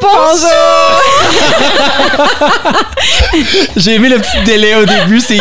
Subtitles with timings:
[0.00, 0.79] Bonjour!
[3.76, 5.20] J'ai aimé le petit délai au début.
[5.20, 5.38] C'est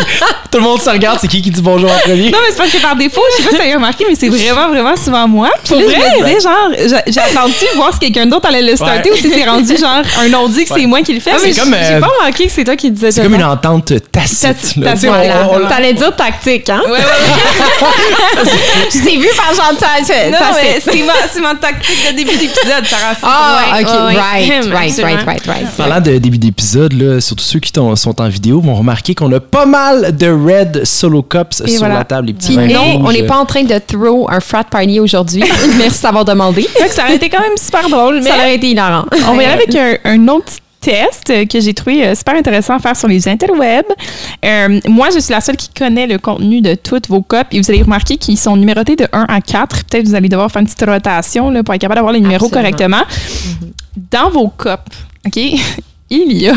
[0.51, 1.17] tout le monde se regarde.
[1.21, 2.29] C'est qui qui dit bonjour en premier?
[2.31, 4.15] Non, mais c'est parce que par défaut, je sais pas si vous avez remarqué, mais
[4.15, 5.49] c'est vraiment, vraiment souvent moi.
[5.63, 9.09] Puis là, je me disais, genre, j'ai- attendu voir si quelqu'un d'autre allait le starter
[9.11, 9.15] Ouais.
[9.17, 11.31] ou si c'est rendu, genre, un non-dit que c'est moi qui le fais.
[11.33, 13.35] Ah, mais c'est comme, j'ai euh, pas remarqué que c'est toi qui disais C'est comme
[13.35, 14.41] une entente tacite.
[14.41, 14.91] Tacite, là.
[14.91, 15.47] tacite, Tu sais, on- voilà.
[15.51, 16.81] on- on- T'allais dire tactique, hein?
[16.85, 16.97] Ouais, ouais.
[18.93, 19.99] Je t'ai vu faire genre ta-
[20.29, 22.83] Non, ta- mais c'est ma, c'est ma tactique de début d'épisode,
[23.23, 25.67] Ah, ok, right, right, right, right, right.
[25.77, 26.48] Parlant de début d'épisode,
[26.91, 30.85] là, surtout ceux qui sont en vidéo vont remarquer qu'on a pas mal de Red
[30.85, 31.95] Solo Cups sur voilà.
[31.95, 34.39] la table, les petits Puis vins non, on n'est pas en train de throw un
[34.39, 35.43] frat party aujourd'hui.
[35.77, 36.63] Merci d'avoir demandé.
[36.63, 39.05] Que ça aurait été quand même super drôle, mais Ça aurait été hilarant.
[39.27, 42.35] on va y aller avec un, un autre petit test que j'ai trouvé euh, super
[42.35, 43.85] intéressant à faire sur les interwebs.
[44.45, 47.59] Euh, moi, je suis la seule qui connaît le contenu de toutes vos copes et
[47.61, 49.85] vous allez remarquer qu'ils sont numérotés de 1 à 4.
[49.85, 52.45] Peut-être vous allez devoir faire une petite rotation là, pour être capable d'avoir les numéros
[52.45, 52.69] Absolument.
[52.71, 53.03] correctement.
[54.11, 54.89] Dans vos copes,
[55.25, 55.39] OK,
[56.09, 56.55] il y a,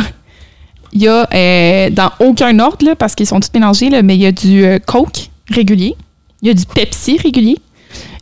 [0.92, 4.14] il y a euh, dans aucun ordre, là, parce qu'ils sont tous mélangés, là, mais
[4.17, 5.94] il y a du euh, Coke régulier,
[6.42, 7.59] il y a du Pepsi régulier,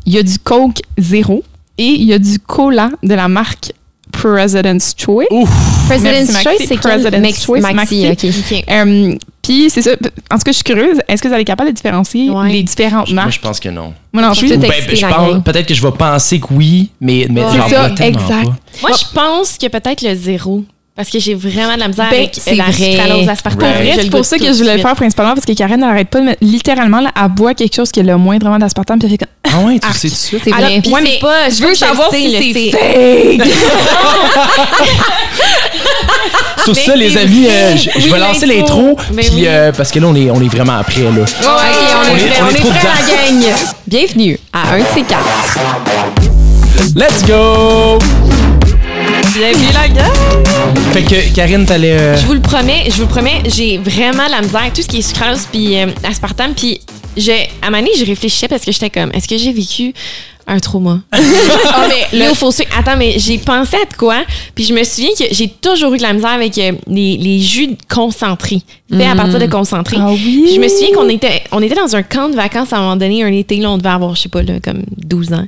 [0.06, 1.42] il y a du Coke zéro
[1.78, 3.72] et il y a du Cola de la marque
[4.12, 5.26] President's Choice.
[5.88, 6.76] President's Merci, Choice, c'est?
[6.76, 8.26] President's Choice, Maxi, Maxi.
[8.28, 8.34] OK.
[8.52, 8.64] OK.
[8.70, 9.92] Euh, Puis c'est ça.
[9.92, 10.98] En tout cas, je suis curieuse.
[11.08, 12.50] Est-ce que vous allez être capable de différencier Ouais.
[12.52, 13.32] les différentes Moi, marques?
[13.34, 13.94] je pense que non.
[14.12, 14.48] Moi non plus.
[14.56, 14.68] ben.
[15.42, 17.56] Peut-être que je vais penser que oui, mais, mais Ouais.
[17.56, 18.44] genre C'est ça, pas exact.
[18.46, 18.56] pas.
[18.82, 20.64] Moi, je pense que peut-être le zéro.
[21.00, 22.72] Parce que j'ai vraiment de la misère Ben, avec la vrai.
[22.74, 23.72] sucralose aspartame.
[23.72, 26.10] Pour vrai, c'est pour ça que je voulais le faire principalement parce que Karen n'arrête
[26.10, 28.98] pas de mettre, littéralement, là, elle boit quelque chose qui a le moins vraiment d'aspartame
[28.98, 29.28] puis elle fait comme
[29.62, 29.96] Ah ouais, tu Arc.
[29.96, 30.42] sais tout suite.
[30.44, 30.82] C'est Alors, vrai.
[30.84, 33.48] C'est mais pas, je veux savoir si c'est fake.
[36.64, 38.94] Sur ça, les amis, euh, je, vais lancer l'intro.
[39.14, 39.44] Mais Puis oui.
[39.46, 41.00] euh, parce que là, on est, on est vraiment après.
[41.00, 41.08] Là.
[41.08, 42.90] On, est est- prêt, on est est trop prêt, la
[43.40, 43.54] gang.
[43.86, 45.24] Bienvenue à un de ces quatre.
[46.94, 47.98] Let's go!
[49.38, 49.52] La.
[50.92, 51.92] Fait que Karine, t'allais.
[51.92, 54.82] euh, Je vous le promets, je vous le promets, j'ai vraiment la misère avec tout
[54.82, 56.52] ce qui est sucralose puis euh, aspartame.
[56.54, 56.80] Puis
[57.62, 59.94] à un moment donné, je réfléchissais parce que j'étais comme, est-ce que j'ai vécu
[60.48, 60.98] un trauma?
[61.12, 62.18] Ah, mais
[62.50, 62.70] suivre.
[62.76, 64.22] Attends, mais j'ai pensé à de quoi?
[64.54, 67.38] Puis je me souviens que j'ai toujours eu de la misère avec euh, les, les
[67.40, 69.96] jus concentrés, faits à partir de concentrés.
[70.00, 70.50] Ah oui?
[70.54, 72.96] Je me souviens qu'on était, on était dans un camp de vacances à un moment
[72.96, 75.44] donné, un été, là, on devait avoir, je sais pas, là, comme 12 ans.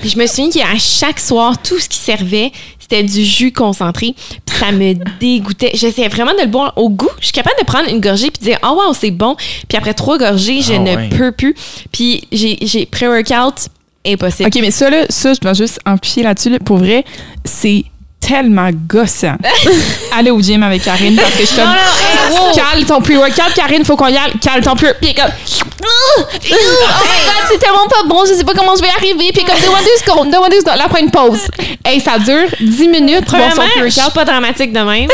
[0.00, 2.52] Puis je me souviens qu'à chaque soir, tout ce qui servait,
[2.90, 4.14] c'était du jus concentré.
[4.46, 5.70] Puis ça me dégoûtait.
[5.74, 7.10] J'essayais vraiment de le boire au goût.
[7.20, 9.36] Je suis capable de prendre une gorgée puis de dire, oh wow, c'est bon.
[9.68, 11.08] Puis après trois gorgées, je Ah ne ouais.
[11.10, 11.54] peux plus.
[11.92, 13.68] Puis j'ai, j'ai pré-workout,
[14.06, 14.48] impossible.
[14.48, 16.50] OK, mais ça, là, ça, je dois juste amplifier là-dessus.
[16.50, 16.58] là.
[16.60, 17.04] Pour vrai,
[17.44, 17.84] c'est
[18.20, 19.36] tellement gossant.
[20.16, 21.74] Aller au gym avec Karine parce que je suis comme.
[22.54, 24.32] Cale ton pre-workout, Karine, faut qu'on y aille.
[24.40, 24.86] Cale ton pre.
[26.40, 26.58] Puis comme.
[26.60, 29.30] Oh my god, c'est tellement pas bon, je sais pas comment je vais arriver.
[29.32, 30.76] Puis comme, demande deux secondes, demande deux secondes.
[30.78, 31.40] Là, prends une pause.
[31.84, 33.90] Hey, ça dure 10 minutes Premièrement, je pre-workout.
[34.02, 35.08] suis pas dramatique de même.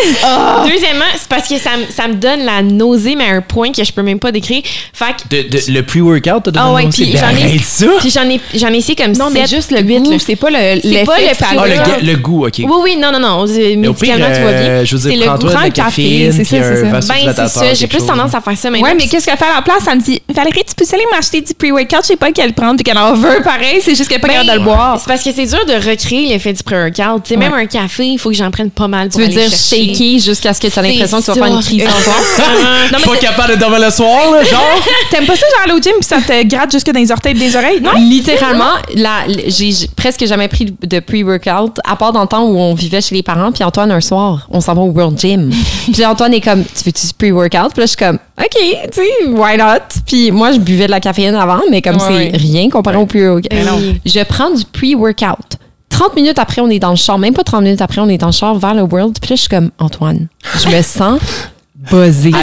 [0.69, 3.73] Deuxièmement, c'est parce que ça, me- ça me donne la nausée, mais à un point
[3.73, 4.63] que je peux même pas décrire.
[4.93, 7.87] Fait que de- de- le pre-workout, t'as donné Ah ouais, puis Ben, j'en ai- ça!
[8.01, 10.17] Puis j'en ai, j'en ai essayé comme Non, mais sept, juste le huit, goût, là.
[10.25, 11.65] c'est pas le C'est pas le ça Ah,
[12.03, 12.55] le, goût, OK.
[12.59, 13.45] Oui, oui, non, non, non.
[13.47, 14.61] Médicalement, tu vas bien.
[14.71, 16.87] euh, je veux C'est dire, le prends-toi prends de la caféine, c'est ça, puis c'est
[16.89, 17.15] un ça.
[17.15, 17.75] Ben, c'est ça.
[17.75, 18.87] J'ai plus tendance à faire ça maintenant.
[18.89, 19.83] Ouais, mais qu'est-ce qu'elle fait à la place?
[19.91, 22.77] Elle me dit Valérie, tu peux aller m'acheter du pre-workout, je sais pas quelle prendre,
[22.77, 24.99] puis qu'elle en veut pareil, c'est juste qu'elle est pas Ben, capable de le boire.
[25.01, 27.23] C'est parce que c'est dur de recréer l'effet du pré-workout.
[27.25, 29.27] Tu sais, même un café, il faut que j'en prenne pas mal Tu pour veux
[29.27, 29.87] aller dire chercher.
[29.89, 31.85] shaky jusqu'à ce que tu as l'impression que tu vas faire une crise?
[32.93, 34.61] Non, mais Pas capable de dormir le soir, là, genre?
[35.11, 37.33] T'aimes pas ça, genre aller au gym, puis ça te gratte jusque dans les orteils
[37.37, 37.81] et des oreilles?
[37.81, 37.93] Non?
[37.97, 42.75] Littéralement, là, j'ai presque jamais pris de pre-workout, à part dans le temps où on
[42.75, 43.53] vivait chez les parents.
[43.53, 45.51] Puis Antoine, un soir, on s'en va au World Gym.
[45.93, 47.73] puis Antoine est comme, tu veux-tu du pre-workout?
[47.73, 49.81] Puis là, je suis comme, OK, tu sais, why not?
[50.07, 52.31] Puis moi, je buvais de la caféine avant, mais comme Ouais, c'est ouais.
[52.35, 53.49] rien comparé au pre-workout.
[53.51, 53.67] Ben.
[54.05, 55.59] Je prends du pre-workout.
[55.91, 57.19] 30 minutes après, on est dans le char.
[57.19, 59.17] Même pas 30 minutes après, on est dans le char vers le World.
[59.21, 60.27] Puis là, je suis comme, Antoine,
[60.63, 61.21] je me sens
[61.91, 62.33] buzzée.
[62.35, 62.39] À.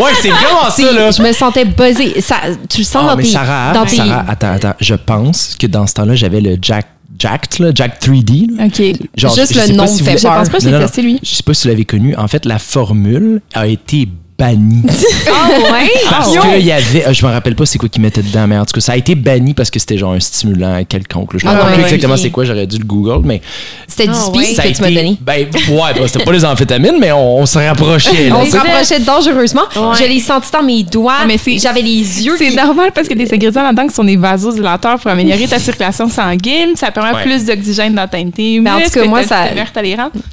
[0.00, 1.10] Ouais, c'est vraiment ça, là.
[1.10, 2.20] je me sentais buzzée.
[2.20, 2.36] Ça,
[2.68, 3.30] tu le sens Ah, dans mais tes...
[3.30, 4.74] Sarah, dans tes- Sarah, attends, attends.
[4.80, 6.86] Je pense que dans ce temps-là, j'avais le Jack,
[7.18, 8.58] Jacked, là, Jack 3D.
[8.58, 8.66] là.
[8.66, 9.08] OK.
[9.16, 10.78] Genre, Juste je le nom si vous fait l'avez- Je pense pas que je l'ai
[10.78, 11.18] testé, lui.
[11.22, 12.14] Je sais pas si vous l'avez connu.
[12.16, 14.06] En fait, la formule a été
[14.38, 14.82] bannie.
[15.28, 15.90] Ah ouais?
[16.08, 18.46] Parce Ah, qu'il y avait, euh, je me rappelle pas c'est quoi qu'ils mettaient dedans,
[18.46, 21.34] mais en tout cas, ça a été banni parce que c'était genre un stimulant quelconque.
[21.34, 21.38] là.
[21.42, 23.40] Je me Ah, rappelle plus exactement c'est quoi, j'aurais dû le Google, mais
[23.86, 25.16] C'était du speed que tu m'as donné.
[25.20, 28.30] Ben, ouais, ben, c'était pas les amphétamines, mais on, on se rapprochait.
[28.32, 29.62] On se rapprochait dangereusement.
[29.76, 29.96] Ouais.
[29.98, 31.16] Je l'ai senti dans mes doigts.
[31.22, 32.56] Ah, mais c'est- J'avais les yeux C'est qui...
[32.56, 36.76] normal parce que des ingrédients là-dedans qui sont des vasodilateurs pour améliorer ta circulation sanguine.
[36.76, 37.22] Ça permet Ouais.
[37.22, 39.46] plus d'oxygène dans tes tes Mais en tout muscles, cas, moi, ça-.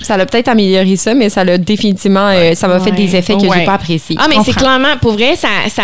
[0.02, 2.30] Ça l'a peut-être amélioré ça, mais ça l'a définitivement...
[2.34, 3.74] euh, ça m'a fait des effets que j'ai pas
[4.18, 5.48] Ah, mais c'est clairement, pour vrai, ça.
[5.74, 5.84] ça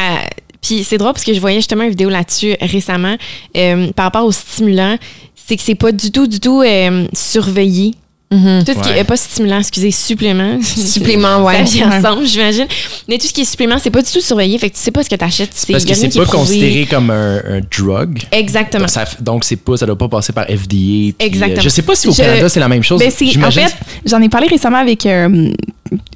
[0.62, 3.16] puis c'est drôle parce que je voyais justement une vidéo là-dessus récemment
[3.56, 4.98] euh, par rapport aux stimulants.
[5.36, 7.94] C'est que c'est pas du tout, du tout euh, surveillé.
[8.32, 8.64] Mhm.
[8.64, 9.00] Tout ce qui Ouais.
[9.00, 10.60] est pas stimulant, excusez, supplément.
[10.62, 11.56] Supplément, ouais.
[11.58, 12.68] Ça vient ensemble, j'imagine.
[13.08, 14.60] Mais tout ce qui est supplément, c'est pas du tout surveillé.
[14.60, 15.50] Fait que tu sais pas ce que t'achètes.
[15.56, 18.20] C'est Parce que y a rien c'est pas considéré comme un, un drug.
[18.32, 18.82] Exactement.
[18.82, 20.68] Donc, ça donc c'est pas, ça doit pas passer par FDA.
[20.68, 21.62] puis, euh, Exactement.
[21.62, 23.00] je sais pas si au Je- Canada c'est la même chose.
[23.00, 23.08] Ben,
[23.46, 23.76] en fait,
[24.06, 25.08] j'en ai parlé récemment avec.
[25.08, 25.52] euh,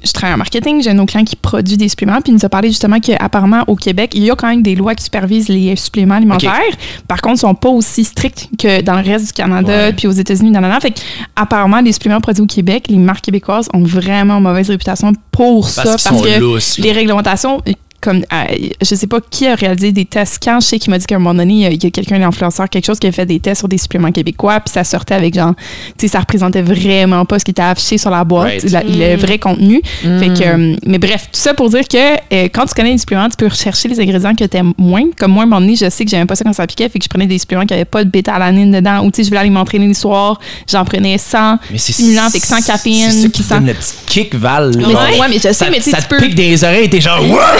[0.04, 2.44] je travaille en marketing, j'ai un autre client qui produit des suppléments, puis il nous
[2.44, 5.48] a parlé justement qu'apparemment au Québec, il y a quand même des lois qui supervisent
[5.48, 6.60] les suppléments alimentaires.
[7.08, 10.12] Par contre, ils sont pas aussi stricts que dans le reste du Canada, puis aux
[10.12, 10.80] États-Unis, nanana.
[10.80, 11.00] Fait que,
[11.36, 15.82] apparemment, les suppléments produits au Québec, les marques québécoises ont vraiment mauvaise réputation pour ça,
[15.84, 16.78] parce que lousses.
[16.78, 17.60] les réglementations
[18.04, 20.38] comme euh, je sais pas qui a réalisé des tests.
[20.44, 22.68] Quand je sais qui m'a dit qu'à un moment donné il y a- quelqu'un d'influenceur
[22.68, 25.34] quelque chose qui a fait des tests sur des suppléments québécois puis ça sortait avec
[25.34, 25.54] genre
[25.98, 28.70] tu sais ça représentait vraiment pas ce qui était affiché sur la boîte Right.
[28.70, 29.80] la- le vrai contenu.
[30.02, 32.98] Fait que euh, mais bref tout ça pour dire que euh, quand tu connais les
[32.98, 35.04] suppléments tu peux rechercher les ingrédients que tu aimes moins.
[35.18, 36.88] Comme moi à un moment donné je sais que j'aimais pas ça quand ça piquait
[36.88, 39.22] fait que je prenais des suppléments qui avaient pas de bêta-alanine dedans ou tu sais
[39.24, 40.38] je voulais aller m'entraîner le soir
[40.70, 43.54] j'en prenais 100 Mais c'est stimulant avec 100 caféine C'est ça qui puis te 100
[43.56, 44.72] donne le petit kick, Val.
[44.74, 44.80] c'est-
[45.20, 46.88] ouais, mais je sais, ça, mais tu sais, ça tu te peux- pique des oreilles,
[46.90, 47.56] t'es genre, what?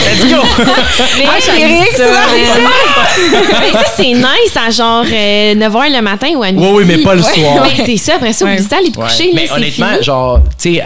[1.19, 1.53] Mais Ah, ça.
[1.53, 1.55] ça,
[3.61, 6.65] Mais ça, c'est nice à genre 9h le matin ou à midi.
[6.65, 7.35] Oui, oui, mais pas le Ouais.
[7.35, 7.67] soir.
[7.77, 8.55] Mais c'est ça, après ça, Ouais.
[8.55, 9.07] oublie ça, aller te Ouais.
[9.07, 9.31] coucher.
[9.35, 10.03] mais honnêtement, fini.
[10.05, 10.83] genre, tu sais,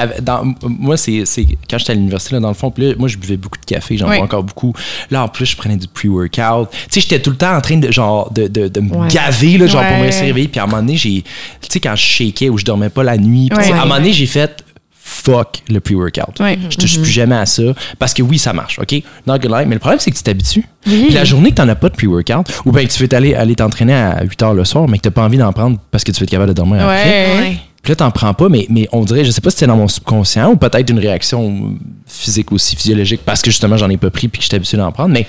[0.62, 3.16] moi, c'est c'est- quand j'étais à l'université, là, dans le fond, puis là, moi, je
[3.16, 4.72] buvais beaucoup de café, j'en bois encore beaucoup.
[5.10, 6.68] Là, en plus, je prenais du pre-workout.
[6.70, 9.08] Tu sais, j'étais tout le temps en train de, genre, de, de, de me Ouais.
[9.08, 10.48] gaver, là, genre, pour me réveiller.
[10.48, 13.02] Puis à un moment donné, j'ai, tu sais, quand je shakais ou je dormais pas
[13.02, 14.64] la nuit, à un moment donné, j'ai fait
[15.08, 16.38] fuck le pre-workout.
[16.40, 16.58] Ouais.
[16.68, 17.62] Je touche plus jamais à ça.
[17.98, 19.02] Parce que oui, ça marche, OK?
[19.26, 20.64] Not gonna lie, mais le problème, c'est que tu t'habitues.
[20.82, 23.34] Puis la journée que t'en as pas de pre-workout, ou bien que tu veux aller,
[23.34, 26.04] aller t'entraîner à 8 h le soir, mais que t'as pas envie d'en prendre parce
[26.04, 27.04] que tu veux être capable de dormir après.
[27.04, 27.40] ouais.
[27.40, 27.56] Ouais.
[27.82, 29.76] Puis là, t'en prends pas, mais, mais on dirait, je sais pas si c'était dans
[29.76, 31.76] mon subconscient ou peut-être une réaction
[32.06, 34.90] physique aussi, physiologique, parce que justement, j'en ai pas pris puis que j'étais habitué d'en
[34.92, 35.26] prendre, mais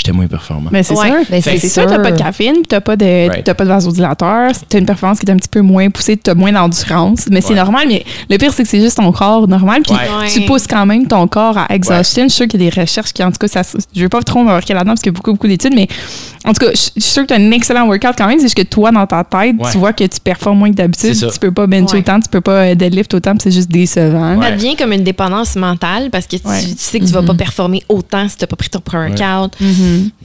[0.00, 0.70] j'étais moins performant.
[0.72, 1.06] Mais c'est Ouais.
[1.08, 1.16] sûr.
[1.30, 3.44] Ben, c'est sûr, t'as pas de caféine, puis t'as pas de, Right.
[3.44, 6.34] t'as pas de vasodilateur, t'as une performance qui est un petit peu moins poussée, t'as
[6.34, 7.26] moins d'endurance.
[7.30, 10.28] Mais c'est normal, mais le pire, c'est que c'est juste ton corps normal, puis Ouais.
[10.32, 12.24] tu pousses quand même ton corps à exhaustion.
[12.24, 13.62] Je suis sûre qu'il y a des recherches qui, en tout cas, ça,
[13.94, 15.88] je vais pas trop m'embarquer là-dedans parce qu'il y a beaucoup, beaucoup d'études, mais
[16.46, 18.38] en tout cas, je suis sûre que t'as un excellent workout quand même.
[18.38, 19.70] C'est juste que toi, dans ta tête, Ouais.
[19.72, 21.14] tu vois que tu performes moins que d'habitude.
[21.14, 21.98] Tu peux pas bencher Ouais.
[22.00, 24.36] autant, tu peux pas euh, deadlift autant, puis c'est juste décevant.
[24.36, 24.46] Ouais.
[24.46, 26.60] Ça devient comme une dépendance mentale parce que tu, Ouais.
[26.62, 29.52] tu sais que tu vas pas performer autant si t'as pas pris ton pre-workout.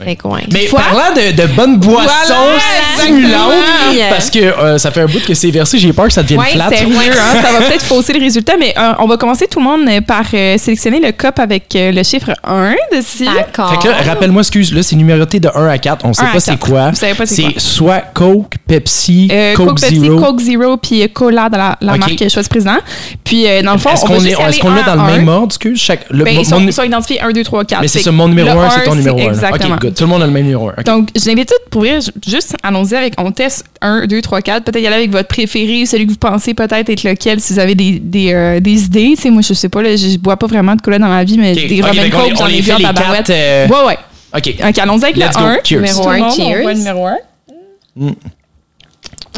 [0.02, 0.42] Fait que ouais.
[0.52, 2.58] Mais Fois- parlant de, de bonnes boissons Voilà,
[2.98, 6.22] stimulantes, parce que euh, ça fait un bout que c'est versé, j'ai peur que ça
[6.22, 6.68] devienne Ouais, flat.
[6.70, 9.64] sérieux, hein, ça va peut-être fausser les résultats, mais euh, on va commencer tout le
[9.64, 13.24] monde euh, par euh, sélectionner le cup avec euh, le chiffre 1 dessus.
[13.24, 13.70] D'accord.
[13.70, 16.05] Fait que là, rappelle-moi, excuse, là, c'est numéroté de 1 à 4.
[16.08, 16.92] On sait à pas c'est quoi.
[17.24, 20.20] C'est soit Coke, Pepsi, Euh, Coke, Coke Pepsi, Zero.
[20.20, 21.98] Coke Zero, puis euh, Cola dans la, la Ok.
[21.98, 22.76] marque Choix Président.
[23.24, 25.28] Puis, euh, dans le fond, Est-ce qu'on est, est-ce qu'on l'a un dans le même
[25.28, 25.80] ordre, excuse?
[25.80, 27.80] Chaque, le, Ben, mon- ils, sont, mon- ils sont identifiés 1, 2, 3, 4.
[27.80, 29.22] mais c'est ça, que mon numéro le 1, c'est ton numéro 1.
[29.22, 29.74] Exactement.
[29.74, 29.94] OK, good.
[29.94, 30.82] Tout le monde a le même numéro 1.
[30.84, 34.64] Donc, je l'invite tout pour rire, juste allons-y avec, on teste 1, 2, 3, 4.
[34.64, 37.58] Peut-être y aller avec votre préféré, celui que vous pensez peut-être être lequel, si vous
[37.58, 39.12] avez des, des, euh, des idées.
[39.16, 41.24] Tu sais, moi, je sais pas, là, je, bois pas vraiment de cola dans ma
[41.24, 43.30] vie, mais des Roman Coke, j'en ai les vu en tabarouette.
[43.30, 43.98] euh, Ouais, ouais.
[44.34, 44.54] OK.
[44.68, 45.46] OK, allons-y avec Let's le go.
[45.46, 45.58] 1.
[45.64, 45.80] Cheers.
[45.80, 46.62] Numéro Tout le un, monde, on cheers.
[46.62, 47.16] voit le numéro 1.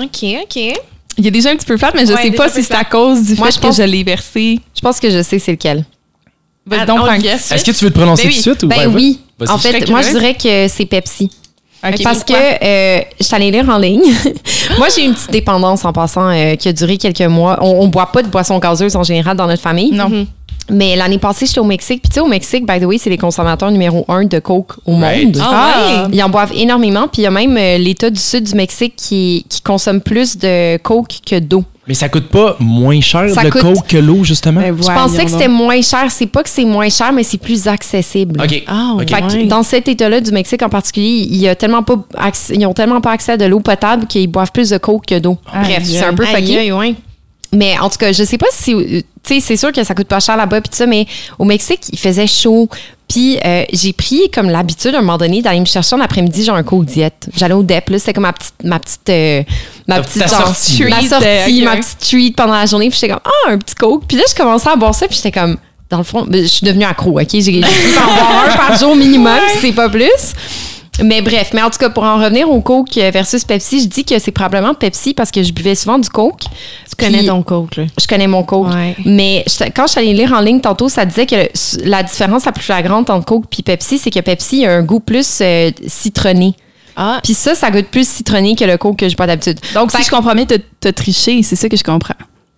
[0.02, 0.56] OK, OK.
[1.20, 2.74] Il y a déjà un petit peu flat, mais je Ouais, sais pas si c'est
[2.74, 4.60] à cause du Moi, fait je que pense- je l'ai versé.
[4.74, 5.84] Je pense que je sais c'est lequel.
[6.64, 7.50] Vas-y Ah, donc, un guess.
[7.50, 8.42] Est-ce que tu veux te prononcer Ben tout de oui.
[8.42, 8.62] suite?
[8.62, 9.20] ou Ben ouais, oui.
[9.48, 11.30] En fait, moi, je dirais que c'est Pepsi.
[11.84, 14.02] Ok, Parce que euh, je suis allée lire en ligne.
[14.78, 17.58] moi, j'ai une petite dépendance en passant euh, qui a duré quelques mois.
[17.62, 19.92] On, on boit pas de boissons gazeuses en général dans notre famille.
[19.92, 20.26] Non.
[20.70, 22.02] Mais l'année passée, j'étais au Mexique.
[22.02, 24.72] Puis tu sais, au Mexique, by the way, c'est les consommateurs numéro un de Coke
[24.86, 25.24] au Right.
[25.36, 25.38] monde.
[25.40, 27.08] Ah, Ils en boivent énormément.
[27.08, 30.36] Puis il y a même euh, l'État du sud du Mexique qui, qui consomme plus
[30.36, 31.64] de Coke que d'eau.
[31.86, 34.60] Mais ça coûte pas moins cher Ça le coûte- Coke que l'eau, justement?
[34.60, 36.10] Ben, Je pensais que c'était moins cher.
[36.10, 38.38] C'est pas que c'est moins cher, mais c'est plus accessible.
[38.42, 38.62] OK.
[38.66, 39.08] Ah, OK.
[39.08, 39.44] Fait que Ouais.
[39.46, 42.74] dans cet état-là du Mexique en particulier, il y a tellement pas accès- ils ont
[42.74, 45.38] tellement pas accès à de l'eau potable qu'ils boivent plus de coke que d'eau.
[45.50, 46.70] Bref, c'est un peu fucké.
[47.52, 48.74] Mais en tout cas, je sais pas si.
[48.74, 51.06] euh, Tu sais, c'est sûr que ça coûte pas cher là-bas, puis tout ça, mais
[51.38, 52.68] au Mexique, il faisait chaud.
[53.08, 56.44] Puis euh, j'ai pris comme l'habitude à un moment donné d'aller me chercher en après-midi,
[56.44, 57.30] genre un coke diète.
[57.34, 58.52] J'allais au DEP, là, c'était comme ma petite.
[58.64, 59.42] Ma petite, euh,
[59.86, 60.82] ma petite genre, sortie.
[60.84, 61.80] Ma Treat, sortie, euh, ma ouais.
[61.80, 62.90] petite treat pendant la journée.
[62.90, 64.04] Puis j'étais comme, ah, un petit coke.
[64.06, 65.56] Puis là, je commençais à boire ça, puis j'étais comme,
[65.88, 67.28] dans le fond, ben, je suis devenue accro, OK?
[67.32, 67.60] J'ai
[67.94, 70.10] par en boire un par jour minimum, si c'est pas plus.
[71.04, 74.04] Mais bref, mais en tout cas, pour en revenir au Coke versus Pepsi, je dis
[74.04, 76.42] que c'est probablement Pepsi parce que je buvais souvent du Coke.
[76.88, 77.84] Tu connais ton coke, là.
[78.00, 78.72] Je connais mon Coke.
[78.74, 78.96] Ouais.
[79.04, 81.48] Mais je- quand je suis allée lire en ligne tantôt, ça disait que le-
[81.84, 85.00] la différence la plus flagrante entre Coke et Pepsi, c'est que Pepsi a un goût
[85.00, 86.54] plus euh, citronné.
[86.96, 89.60] Ah, Puis ça, ça goûte plus citronné que le Coke que j'ai pas d'habitude.
[89.74, 90.46] Donc, Fait si je comprends bien,
[90.80, 92.14] t'as triché, c'est ça que je comprends.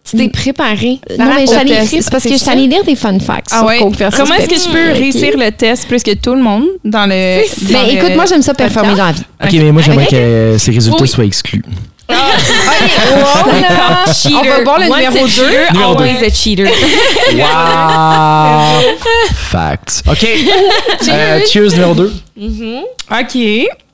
[0.09, 0.99] Tu t'es préparé.
[1.19, 3.19] non, mais je suis allée- test, c'est parce que je suis allée lire des fun
[3.21, 3.79] facts Ah ouais?
[3.79, 4.97] Comment est-ce que je peux Ok.
[4.99, 7.43] réussir le test plus que tout le monde dans le.
[7.73, 9.23] Ben écoute, moi j'aime ça performer dans la vie.
[9.43, 11.09] OK, mais moi, j'aimerais que ces résultats Oui.
[11.09, 11.63] soient exclus.
[12.11, 12.15] On
[14.43, 15.27] va boire le Once numéro a 2.
[15.29, 16.05] cheater, Numéro deux.
[16.05, 16.67] always a cheater.
[17.35, 18.81] Wow!
[19.33, 20.03] Facts.
[20.09, 20.27] OK.
[21.09, 22.13] Euh, cheers, numéro 2.
[23.13, 23.39] OK.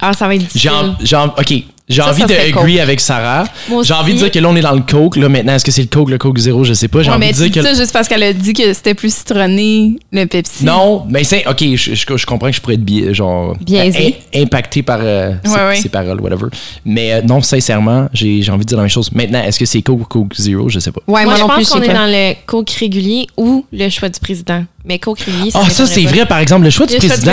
[0.00, 0.70] Ah, ça va être difficile.
[1.00, 1.54] j'ai OK.
[1.88, 3.44] J'ai envie de agree avec Sarah.
[3.84, 5.16] J'ai envie de dire que là, on est dans le Coke.
[5.16, 6.64] Là, maintenant, est-ce que c'est le Coke, le Coke zéro?
[6.64, 7.02] Je sais pas.
[7.02, 7.62] J'ai Ouais, envie mais de dire que.
[7.62, 10.64] ça juste parce qu'elle a dit que c'était plus citronné, le Pepsi.
[10.64, 11.46] Non, mais c'est.
[11.46, 13.56] OK, je, je- je comprends que je pourrais être bi- genre.
[13.60, 14.16] Biaisé.
[14.34, 15.76] im- impacté par euh, ces, Ouais, ouais.
[15.76, 16.46] ces paroles, whatever.
[16.84, 19.12] Mais euh, non, sincèrement, j'ai j'ai envie de dire la même chose.
[19.12, 20.68] Maintenant, est-ce que c'est Coke ou Coke zéro?
[20.68, 21.00] Je sais pas.
[21.06, 24.18] Ouais, Moi, moi, je pense qu'on est dans le coke régulier ou le choix du
[24.18, 24.64] président.
[24.88, 26.10] Mais régulier, ça Ah, ça, c'est pas.
[26.10, 27.32] vrai, par exemple, le choix du Le choix du président.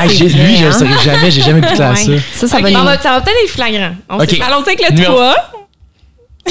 [0.00, 0.72] Ah, lui, vrai, je le hein?
[0.72, 1.30] saurais jamais.
[1.32, 1.96] J'ai jamais goûté à Ouais.
[1.96, 2.12] ça.
[2.34, 2.70] Ça, ça Ok, va
[3.02, 3.94] ça va peut-être être flagrant.
[4.08, 4.30] On Ok.
[4.30, 4.44] sait pas.
[4.46, 5.34] Allons avec le Numéro- 3.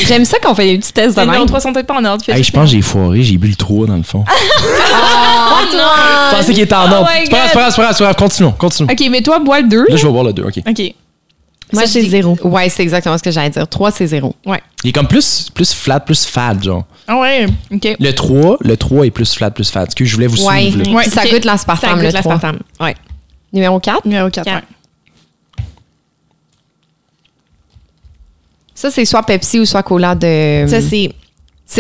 [0.05, 1.45] J'aime ça qu'on fait des petits tests de Les même.
[1.45, 2.23] 3 sont peut-être pas en ordre.
[2.27, 3.21] Hey, je pense que j'ai foiré.
[3.23, 4.25] J'ai bu le 3 dans le fond.
[4.27, 4.31] Oh,
[5.73, 5.77] non!
[6.31, 7.07] Je pensais qu'il était en ordre.
[7.23, 8.15] C'est pas grave, c'est pas grave.
[8.15, 8.89] Continuons, continuons.
[8.91, 9.85] OK, mais toi, bois le 2.
[9.89, 10.57] Là, je vais boire le 2, OK.
[10.67, 10.81] OK.
[11.71, 12.37] Moi, Ça, c'est je dis- zéro.
[12.43, 13.67] Ouais, c'est exactement ce que j'allais dire.
[13.67, 14.35] 3, c'est 0.
[14.83, 16.83] Il est comme plus, plus flat, plus fat, genre.
[17.07, 17.95] Ah ouais, OK.
[17.99, 19.87] Le 3, le 3 est plus flat, plus fat.
[19.87, 20.69] Que je voulais vous Ouais.
[20.69, 20.91] suivre, là?
[20.97, 21.31] Ouais, ça ok.
[21.31, 22.33] goûte Ça l'aspartame, goûte le 3.
[22.33, 22.59] l'aspartame.
[22.79, 22.95] Ouais.
[23.51, 24.05] Numéro 4.
[24.05, 24.45] Numéro 4.
[24.45, 24.65] Quatre.
[28.75, 30.65] Ça, c'est soit Pepsi ou soit cola de.
[30.67, 31.13] Ça, c'est C'est-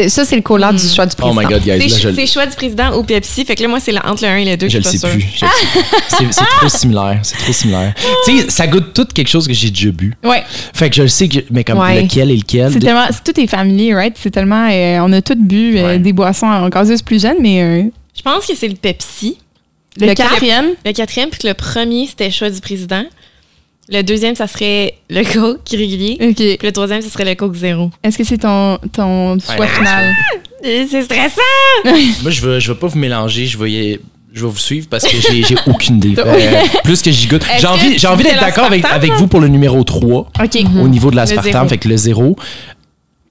[0.09, 1.41] ça, c'est le cola du choix du Oh président.
[1.41, 3.45] my god, guys, là, c'est je, c'est choix du président ou Pepsi.
[3.45, 4.67] Fait que là, moi, c'est entre le 1 et le 2.
[4.69, 5.19] je le sais plus.
[5.35, 5.95] Je le sais.
[6.09, 7.19] C'est c'est trop similaire.
[7.23, 7.93] C'est trop similaire.
[8.25, 10.13] tu sais, ça goûte tout quelque chose que j'ai déjà bu.
[10.23, 10.43] Ouais.
[10.73, 12.01] Fait que je le sais, que, mais comme Ouais.
[12.01, 12.71] lequel et lequel.
[12.71, 13.05] C'est de- tellement.
[13.11, 14.15] c'est- Tout est familier, right?
[14.21, 14.67] C'est tellement.
[14.71, 15.99] euh, on a tous bu euh, Ouais.
[15.99, 17.83] des boissons en gazeuse plus jeune, mais euh,
[18.15, 19.37] Je pense que c'est le Pepsi.
[19.99, 20.69] le, quatrième.
[20.85, 23.03] Le quatrième, puis que le premier, c'était choix du président.
[23.89, 26.17] Le deuxième, ça serait le Coke régulier.
[26.21, 26.35] OK.
[26.35, 27.91] Puis le troisième, ce serait le Coke zéro.
[28.03, 29.67] Est-ce que c'est ton, ton choix Ouais.
[29.67, 30.13] final?
[30.63, 31.41] C'est stressant!
[32.23, 33.45] Moi, je veux, je veux pas vous mélanger.
[33.47, 33.99] Je vais, y-
[34.31, 36.15] je vais vous suivre parce que j'ai j'ai aucune idée.
[36.17, 37.43] Euh, plus que j'y goûte.
[37.43, 39.17] Est-ce J'ai que envie, tu j'ai envie fais d'être d'accord avec, l'aspartame, avec là?
[39.17, 40.09] vous pour le numéro 3
[40.41, 40.57] OK.
[40.81, 41.35] au niveau de zéro.
[41.35, 41.67] l'aspartame.
[41.67, 42.37] Fait que le 0.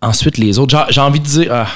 [0.03, 0.77] Ensuite, les autres.
[0.89, 1.49] J'ai- J'ai envie de dire.
[1.55, 1.67] ah.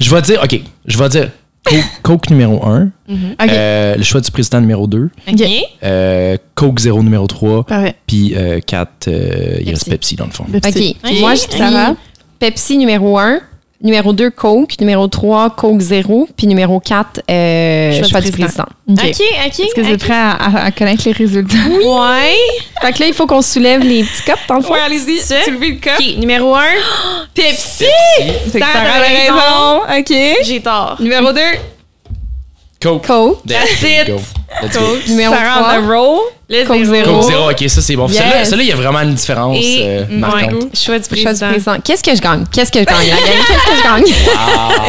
[0.00, 1.30] Je vais dire, OK, je vais dire
[1.64, 3.50] Coke, Coke numéro 1, OK.
[3.50, 5.42] le choix du président numéro 2, OK.
[5.82, 7.94] euh, Coke 0 numéro 3, Parfait.
[8.06, 8.34] puis
[8.66, 9.08] 4,
[9.60, 10.16] il reste Pepsi.
[10.16, 10.44] Dans le fond.
[10.44, 10.96] Pepsi.
[11.02, 11.10] OK.
[11.10, 11.20] Ok.
[11.20, 11.96] Moi, je dis Sarah?
[12.38, 13.40] Pepsi numéro 1,
[13.82, 18.32] numéro 2, Coke, numéro 3, Coke 0, puis numéro 4, euh, Choix choix, du du
[18.38, 18.64] président.
[18.88, 18.98] OK.
[18.98, 19.04] OK,
[19.46, 19.60] OK.
[19.60, 21.56] Est-ce que vous êtes prêts à, à- à connaître les résultats?
[21.68, 22.34] Ouais.
[22.80, 24.74] Fait que là, il faut qu'on soulève les petits cups dans le fond.
[24.74, 25.18] allez-y.
[25.18, 25.42] Ça?
[25.44, 25.92] Soulevez le cup.
[25.98, 26.62] OK, numéro 1,
[27.34, 27.84] Pepsi!
[28.50, 30.00] C'est que Sarah raison.
[30.00, 30.44] OK.
[30.44, 30.96] J'ai tort.
[31.00, 31.40] Numéro 2.
[32.80, 33.06] Coke.
[33.06, 34.10] Coke, That's it.
[34.62, 34.80] Let's go.
[34.80, 35.08] Coke.
[35.08, 35.78] numéro Sarah 3.
[35.78, 36.18] on the roll.
[36.46, 36.92] Le Coke zéro.
[36.94, 37.20] zéro.
[37.22, 38.06] Coke 0, ok, ça c'est bon.
[38.06, 38.18] Yes.
[38.18, 40.50] Celui-là, celui-là, il y a vraiment une différence Et euh, marquante.
[40.50, 41.48] choix du Choix du président.
[41.48, 41.76] président.
[41.82, 42.44] Qu'est-ce que je gagne?
[42.52, 43.24] Qu'est-ce que je gagne, la gang?
[43.46, 44.14] Qu'est-ce que je gagne?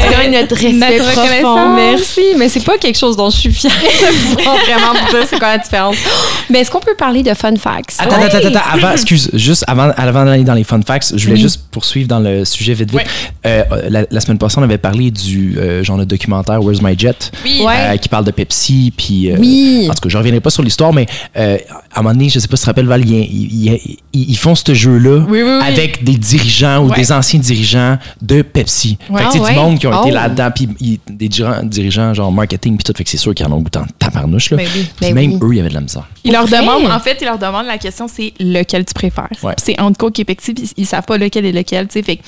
[0.01, 1.22] C'est quand même notre respect Notre profond.
[1.22, 1.69] reconnaissance.
[1.75, 5.25] Merci, mais c'est pas quelque chose dont je suis fière de pouvoir vraiment vous dire
[5.29, 5.95] c'est quoi la différence.
[6.50, 7.95] Mais est-ce qu'on peut parler de fun facts?
[8.00, 11.24] Attends, attends, attends, attends, avant, excuse, juste avant, avant d'aller dans les fun facts, je
[11.24, 11.41] voulais Oui.
[11.41, 13.00] juste poursuivre dans le sujet vite vite.
[13.00, 13.05] Ouais.
[13.48, 17.00] Euh, la, la semaine passée, on avait parlé du euh, genre de documentaire Where's My
[17.00, 17.63] Jet, Oui.
[17.65, 17.74] Ouais.
[17.77, 19.88] euh, qui parle de Pepsi, puis euh, Oui.
[19.89, 21.05] en tout cas, je reviendrai pas sur l'histoire, mais
[21.38, 21.57] euh,
[21.93, 24.29] à un moment donné, je sais pas si tu te rappelles Val, ils, ils- ils-
[24.31, 25.65] ils font ce jeu-là Oui, oui, oui.
[25.67, 26.95] avec des dirigeants ou Ouais.
[26.97, 28.97] des anciens dirigeants de Pepsi.
[29.09, 29.21] Ouais.
[29.21, 30.01] Fait que tu sais, Ah du monde qui ont Oh.
[30.03, 33.45] été là-dedans, puis des dirigeants, dirigeants genre marketing, puis tout, fait que c'est sûr qu'ils
[33.45, 34.50] en ont goûté en tabarnouche.
[34.51, 34.57] Là.
[34.57, 34.67] Ben.
[34.71, 35.39] Puis Ben même oui.
[35.41, 36.07] eux, il y avait de la misère.
[36.24, 39.29] Ils leur demandent, en fait, ils leur demandent la question, c'est lequel tu préfères?
[39.43, 39.53] Ouais.
[39.57, 42.03] C'est entre Coke et Pepsi, puis ils savent pas lequel est lequel, tu sais.
[42.03, 42.19] Fait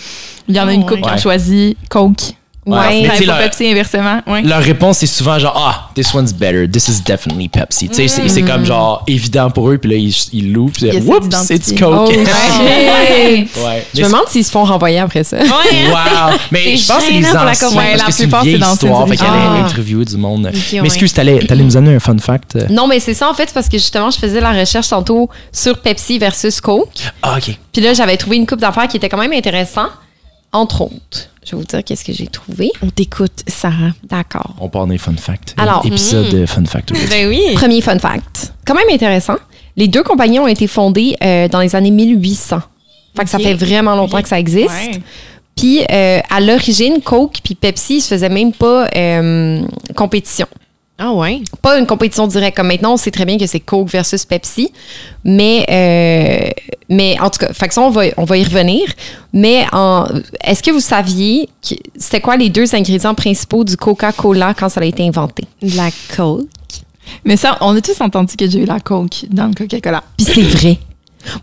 [0.47, 2.33] il y en a Oh, une couple qui a choisi Coke.
[2.67, 3.01] Ouais.
[3.19, 4.21] Mais leur- Pepsi inversement.
[4.27, 4.41] Ouais.
[4.43, 7.87] Leur réponse, c'est souvent genre Ah, this one's better, this is definitely Pepsi.
[7.89, 10.85] Tu sais, c'est- c'est comme genre évident pour eux, puis là, ils ils l'ouvrent, puis
[10.87, 11.55] Ils essaient whoops, d'identifier.
[11.55, 12.09] it's Coke.
[12.09, 12.09] Oh,
[12.61, 13.47] ouais.
[13.93, 15.37] Je me demande s'ils se font renvoyer après ça.
[15.37, 15.45] Ouais?
[15.47, 16.37] Wow!
[16.51, 18.55] Mais je pense que c'est les la anciens, Ouais, parce la que c'est une vieille
[18.59, 19.65] histoire, fait qu'elle allait Ah.
[19.65, 20.51] interviewer du monde.
[20.73, 22.57] Mais excuse, t'allais t'allais nous amener un fun fact?
[22.69, 25.29] Non, mais c'est ça, en fait, c'est parce que justement, je faisais la recherche tantôt
[25.51, 26.89] sur Pepsi versus Coke.
[27.21, 27.57] Ah, OK.
[27.71, 29.87] Puis là, j'avais trouvé une coupe d'affaires qui était quand même intéressant.
[30.53, 32.71] Entre autres, je vais vous dire qu'est-ce que j'ai trouvé.
[32.81, 33.91] On t'écoute, Sarah.
[34.03, 34.55] D'accord.
[34.59, 35.55] On part dans les fun facts.
[35.57, 36.91] Alors, épisode de fun fact.
[37.09, 37.53] Ben oui.
[37.55, 38.53] Premier fun fact.
[38.65, 39.37] Quand même intéressant.
[39.77, 42.59] Les deux compagnies ont été fondées euh, dans les années 1800.
[43.15, 44.69] Fait que ça fait vraiment longtemps que ça existe.
[44.69, 45.01] Ouais.
[45.55, 49.61] Puis euh, à l'origine, Coke puis Pepsi, ils se faisaient même pas euh,
[49.95, 50.47] compétition.
[50.99, 51.41] Ah ouais?
[51.61, 52.57] Pas une compétition directe.
[52.57, 54.71] Comme maintenant, on sait très bien que c'est Coke versus Pepsi.
[55.23, 56.49] Mais, euh,
[56.89, 58.87] mais en tout cas, fait que ça, on va, on va y revenir.
[59.31, 60.07] Mais en,
[60.43, 64.81] est-ce que vous saviez que c'était quoi les deux ingrédients principaux du Coca-Cola quand ça
[64.81, 65.43] a été inventé?
[65.61, 66.47] La Coke.
[67.23, 70.03] Mais ça, on a tous entendu que j'ai eu la Coke dans le Coca-Cola.
[70.17, 70.79] Puis c'est vrai.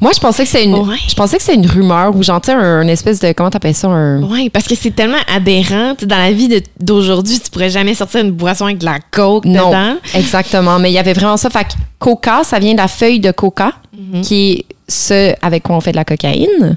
[0.01, 0.97] Moi, je pensais que c'est une, Ouais.
[1.09, 4.23] je pensais que c'est une rumeur ou sais, un, espèce de, comment t'appelles ça, un...
[4.23, 5.95] Oui, parce que c'est tellement aberrant.
[6.03, 9.69] Dans la vie d'aujourd'hui, tu pourrais jamais sortir une boisson avec de la coke Non,
[9.69, 9.95] dedans.
[10.15, 10.79] exactement.
[10.79, 11.51] Mais il y avait vraiment ça.
[11.51, 14.21] Fait que coca, ça vient de la feuille de coca, Mhm.
[14.23, 16.77] qui est ce avec quoi on fait de la cocaïne.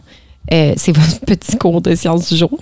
[0.53, 2.51] Euh, c'est votre petit cours de sciences du jour.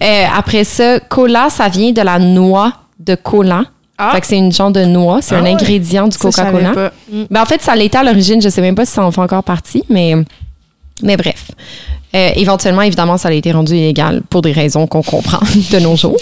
[0.00, 3.64] Euh, après ça, cola, ça vient de la noix de cola.
[3.98, 4.12] Ah.
[4.14, 5.50] Fait que c'est une genre de noix, c'est Ah un ouais.
[5.52, 6.70] ingrédient du Coca-Cola.
[6.70, 6.92] pas.
[7.30, 8.40] Ben, en fait, ça l'était à l'origine.
[8.40, 10.14] Je sais même pas si ça en fait encore partie, mais,
[11.02, 11.50] mais bref.
[12.14, 15.40] Euh, éventuellement, évidemment, ça a été rendu illégal pour des raisons qu'on comprend
[15.72, 16.16] de nos jours.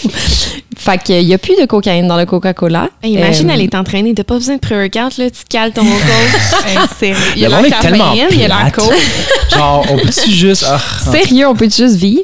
[0.77, 2.89] fait qu'il n'y a plus de cocaïne dans le Coca-Cola.
[3.01, 4.13] Hey, imagine, Euh, elle est entraînée.
[4.13, 5.29] T'as pas besoin de pré-workout, là.
[5.29, 6.65] Tu cales ton coke.
[6.67, 7.15] Hey, sérieux.
[7.37, 8.91] Il y a la monde est tellement caféine, il y a la coke.
[9.55, 10.65] Genre, on peut-tu juste.
[10.67, 10.77] ah,
[11.09, 12.23] Sérieux, on peut juste vivre.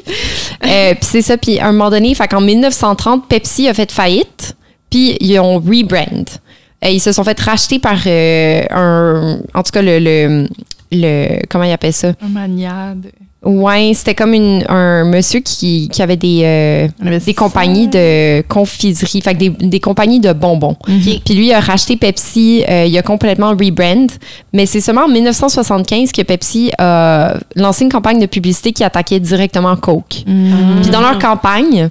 [0.66, 1.38] Euh, puis c'est ça.
[1.38, 4.56] Puis à un moment donné, fait qu'en 1930, Pepsi a fait faillite.
[4.94, 6.24] Puis ils ont rebrand.
[6.86, 9.38] Ils se sont fait racheter par euh, un.
[9.52, 9.98] En tout cas, le.
[9.98, 10.46] le,
[10.92, 12.12] le- comment il appelle ça?
[12.22, 13.06] Un maniade.
[13.42, 19.20] Ouais, c'était comme une, un monsieur qui, qui avait des, euh, des compagnies de confiserie,
[19.20, 20.76] fait que des, des compagnies de bonbons.
[21.24, 24.06] Puis lui, il a racheté Pepsi, euh, il a complètement rebrand.
[24.54, 29.20] Mais c'est seulement en 1975 que Pepsi a lancé une campagne de publicité qui attaquait
[29.20, 30.22] directement Coke.
[30.24, 31.90] Puis dans leur campagne,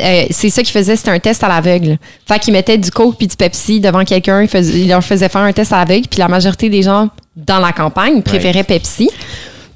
[0.00, 1.98] euh, c'est ça qu'ils faisaient, c'était un test à l'aveugle.
[2.26, 5.52] Fait qu'ils mettaient du Coke puis du Pepsi devant quelqu'un, ils, leur faisaient faire un
[5.52, 9.08] test à l'aveugle, puis la majorité des gens dans la campagne préféraient Pepsi.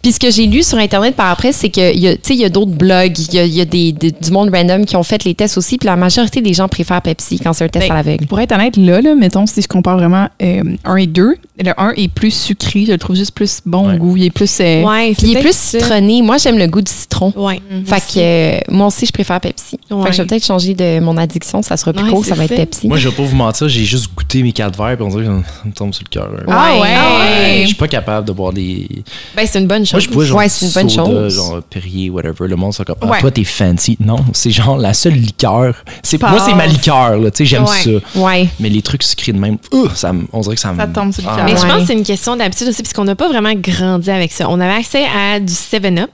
[0.02, 2.34] Puis ce que j'ai lu sur Internet par après, c'est qu'il y a, tu sais,
[2.34, 4.48] il y a d'autres blogs, il y a, il y a des, des- du monde
[4.54, 7.52] random qui ont fait les tests aussi, puis la majorité des gens préfèrent Pepsi quand
[7.52, 8.26] c'est un test Ben, à l'aveugle.
[8.26, 11.34] Pour être honnête, là, là, mettons, si je compare vraiment 1 et 2,
[11.64, 13.98] le 1 est plus sucré, je le trouve juste plus bon au Ouais.
[13.98, 14.16] goût.
[14.16, 14.60] Il est plus.
[14.60, 15.78] euh, ouais, il est plus ça.
[15.80, 16.22] citronné.
[16.22, 17.32] Moi, j'aime le goût du citron.
[17.36, 17.60] Ouais.
[17.86, 19.78] Fait que euh, moi aussi, je préfère Pepsi.
[19.88, 20.06] Fait Ouais.
[20.06, 21.62] que je vais peut-être changer de mon addiction.
[21.62, 22.56] Ça sera plus Ouais, court, ça va être ça.
[22.56, 22.88] Pepsi.
[22.88, 25.24] Moi, je vais pas vous mentir, j'ai juste goûté mes quatre verres, puis on dirait
[25.24, 26.30] que ça me tombe sur le cœur.
[26.48, 26.80] Ah ouais.
[26.80, 27.60] Ouais?
[27.62, 28.88] Je suis pas capable de boire des.
[29.36, 29.92] Ben, c'est une bonne chose.
[29.94, 31.34] Moi, je bois genre, Ouais, c'est une bonne soda, chose.
[31.34, 32.46] genre Perrier, whatever.
[32.48, 33.20] Le monde, c'est comme, ah, Ouais.
[33.20, 33.96] toi, t'es fancy.
[34.00, 35.74] Non, c'est genre la seule liqueur.
[36.02, 37.30] C'est, moi, c'est ma liqueur, là.
[37.30, 37.90] Tu sais, j'aime ça.
[38.14, 38.48] Ouais.
[38.60, 39.58] Mais les trucs sucrés de même,
[39.94, 40.78] ça, on dirait que ça me.
[40.78, 41.36] Ça tombe sur le Ah.
[41.36, 41.47] cœur.
[41.52, 41.68] Mais je Ouais.
[41.68, 44.48] pense que c'est une question d'habitude aussi, puisqu'on n'a pas vraiment grandi avec ça.
[44.48, 46.10] On avait accès à du 7-Up,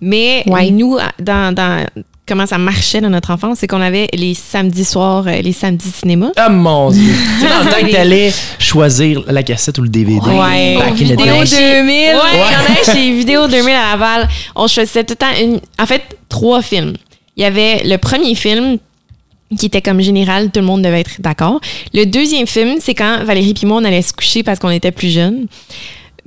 [0.00, 0.70] mais Ouais.
[0.70, 1.84] nous, dans, dans
[2.26, 5.90] comment ça marchait dans notre enfance, c'est qu'on avait les samedis soirs, euh, les samedis
[5.90, 6.30] cinéma.
[6.36, 7.10] Ah mon dieu!
[7.40, 10.20] tu sais, dans le temps que t'allais choisir la cassette ou le DVD.
[10.26, 10.76] Ouais.
[10.78, 11.44] back in the Vidéo day.
[11.46, 11.86] 2000.
[11.88, 14.28] Ouais, il y en avait chez Vidéo 2000 à Laval.
[14.54, 16.92] On choisissait tout le temps une, en fait, trois films.
[17.38, 18.76] Il y avait le premier film
[19.56, 21.60] qui était comme général, tout le monde devait être d'accord.
[21.94, 24.90] Le deuxième film, c'est quand Valérie et moi, on allait se coucher parce qu'on était
[24.92, 25.46] plus jeunes.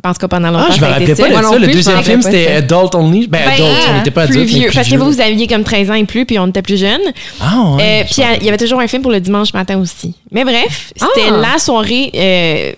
[0.03, 1.59] Tout cas, pendant longtemps, Ah, je me rappelais pas de ça.
[1.59, 3.27] Le deuxième me film, c'était Adult Only.
[3.27, 4.65] Ben, Ben, Adult, on n'était pas mais vieux.
[4.65, 6.79] plus parce que vous, vous aviez comme 13 ans et plus, puis on était plus
[6.79, 6.99] jeunes.
[7.39, 8.01] Ah, ouais.
[8.01, 10.15] Euh, puis il y avait toujours un film pour le dimanche matin aussi.
[10.31, 11.37] Mais bref, c'était Ah.
[11.53, 12.71] la soirée euh,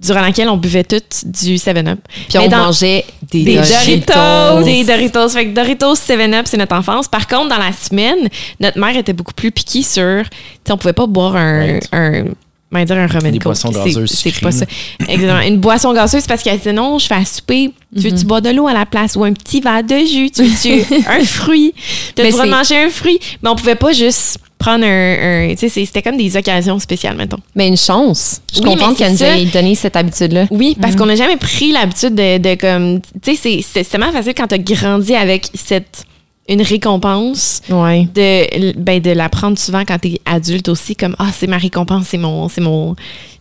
[0.00, 1.98] durant laquelle on buvait toutes du 7-Up.
[2.28, 4.12] Puis on dans- mangeait des, Des Doritos.
[4.14, 4.64] Doritos!
[4.64, 5.28] Des Doritos.
[5.30, 7.08] Fait que Doritos 7-Up, c'est notre enfance.
[7.08, 8.28] Par contre, dans la semaine,
[8.60, 10.22] notre mère était beaucoup plus piquée sur...
[10.24, 10.30] Tu
[10.66, 11.58] sais, on pouvait pas boire un...
[11.60, 11.88] Right.
[11.92, 12.24] un
[12.72, 13.42] on va dire un rum Des coke.
[13.44, 14.64] boissons C'est- gazeuses C'est pas ça.
[15.06, 15.38] Exactement.
[15.42, 17.70] Une boisson gazeuse parce qu'elle disait non, je fais à souper.
[17.94, 20.32] Tu veux-tu boire de l'eau à la place ou un petit verre de jus?
[20.32, 21.72] Tu veux-tu un fruit?
[22.16, 23.20] Tu as le droit de manger un fruit.
[23.44, 25.48] Mais on pouvait pas juste prendre un.
[25.50, 27.38] un- tu sais, c'était comme des occasions spéciales, mettons.
[27.54, 28.40] Mais une chance.
[28.54, 30.46] Je Oui, comprends qu'elle nous ait donné cette habitude-là.
[30.50, 33.00] Oui, parce qu'on n'a jamais pris l'habitude de, de comme.
[33.22, 36.04] Tu sais, c'est- tellement facile quand tu as grandi avec cette.
[36.46, 38.06] Une récompense Ouais.
[38.14, 42.04] de ben de la prendre souvent quand t'es adulte aussi comme ah c'est ma récompense
[42.10, 42.94] c'est mon c'est mon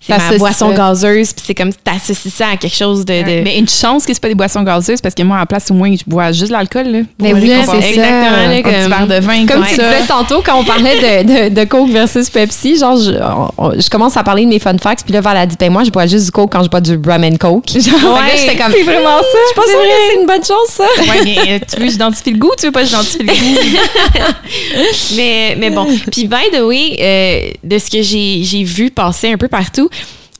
[0.07, 0.75] c'est ma boisson ça.
[0.77, 4.13] gazeuse puis c'est comme t'associes ça à quelque chose de, de- Mais une chance que
[4.13, 6.31] c'est pas des boissons gazeuses parce que moi, à la place, au moins, je bois
[6.31, 6.87] juste de l'alcool.
[6.87, 8.01] là, Mais oui, c'est exactement ça.
[8.01, 11.23] là, Un petit comme- verre de vin Comme comme tu disais tantôt quand on parlait
[11.23, 13.11] de, de, de Coke versus Pepsi, genre, je,
[13.57, 15.71] on- je commence à parler de mes fun facts, puis là, Val a dit, ben
[15.71, 17.69] moi, je bois juste du Coke quand je bois du rum and Coke.
[17.69, 19.37] Genre, là, j'étais comme, c'est vraiment ça.
[19.49, 19.71] je pense que
[20.09, 20.83] c'est une bonne chose, ça.
[21.01, 23.25] Ouais, mais euh, tu veux que j'identifie le goût, tu veux pas que j'identifie le
[23.25, 23.79] goût?
[25.15, 29.31] mais mais bon puis by the way euh, de ce que j'ai j'ai vu passer
[29.31, 29.89] un peu partout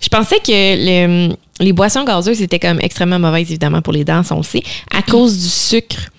[0.04, 4.22] je pensais que le- les boissons gazeuses étaient comme extrêmement mauvaises évidemment pour les dents
[4.32, 4.64] on le sait
[4.94, 6.10] à cause du sucre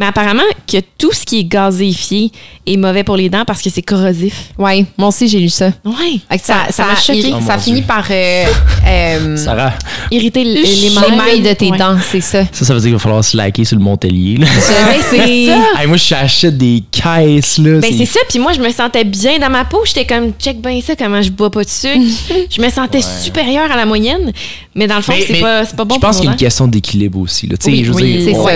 [0.00, 2.32] mais apparemment que tout ce qui est gazéifié
[2.66, 5.70] est mauvais pour les dents parce que c'est corrosif Ouais, moi aussi, j'ai lu ça.
[5.70, 7.86] que Ça, ça, m'a choqué irri- Oh, ça finit Dieu.
[7.86, 8.44] par euh,
[8.86, 9.72] euh, Sarah,
[10.10, 11.78] irriter les, les les mailles de tes Ouais.
[11.78, 12.44] dents, c'est ça.
[12.50, 14.38] ça, ça veut dire qu'il va falloir se laquer sur le Montelier.
[14.38, 14.46] là.
[15.10, 15.80] c'est ça.
[15.80, 17.78] Hey, moi, j'achète des caisses, là.
[17.80, 20.60] Ben c'est ça, puis moi je me sentais bien dans ma peau, j'étais comme check
[20.62, 21.94] bien ça comment je bois pas de sucre.
[22.50, 24.32] je me sentais supérieure à la moyenne,
[24.74, 26.28] mais dans le fond Mais- c'est mais pas c'est pas bon je pense qu'il y
[26.28, 27.46] a une question d'équilibre aussi.
[27.46, 27.56] Là.
[27.58, 28.52] Tu sais, Oui, je veux oui, dire, c'est on, ça.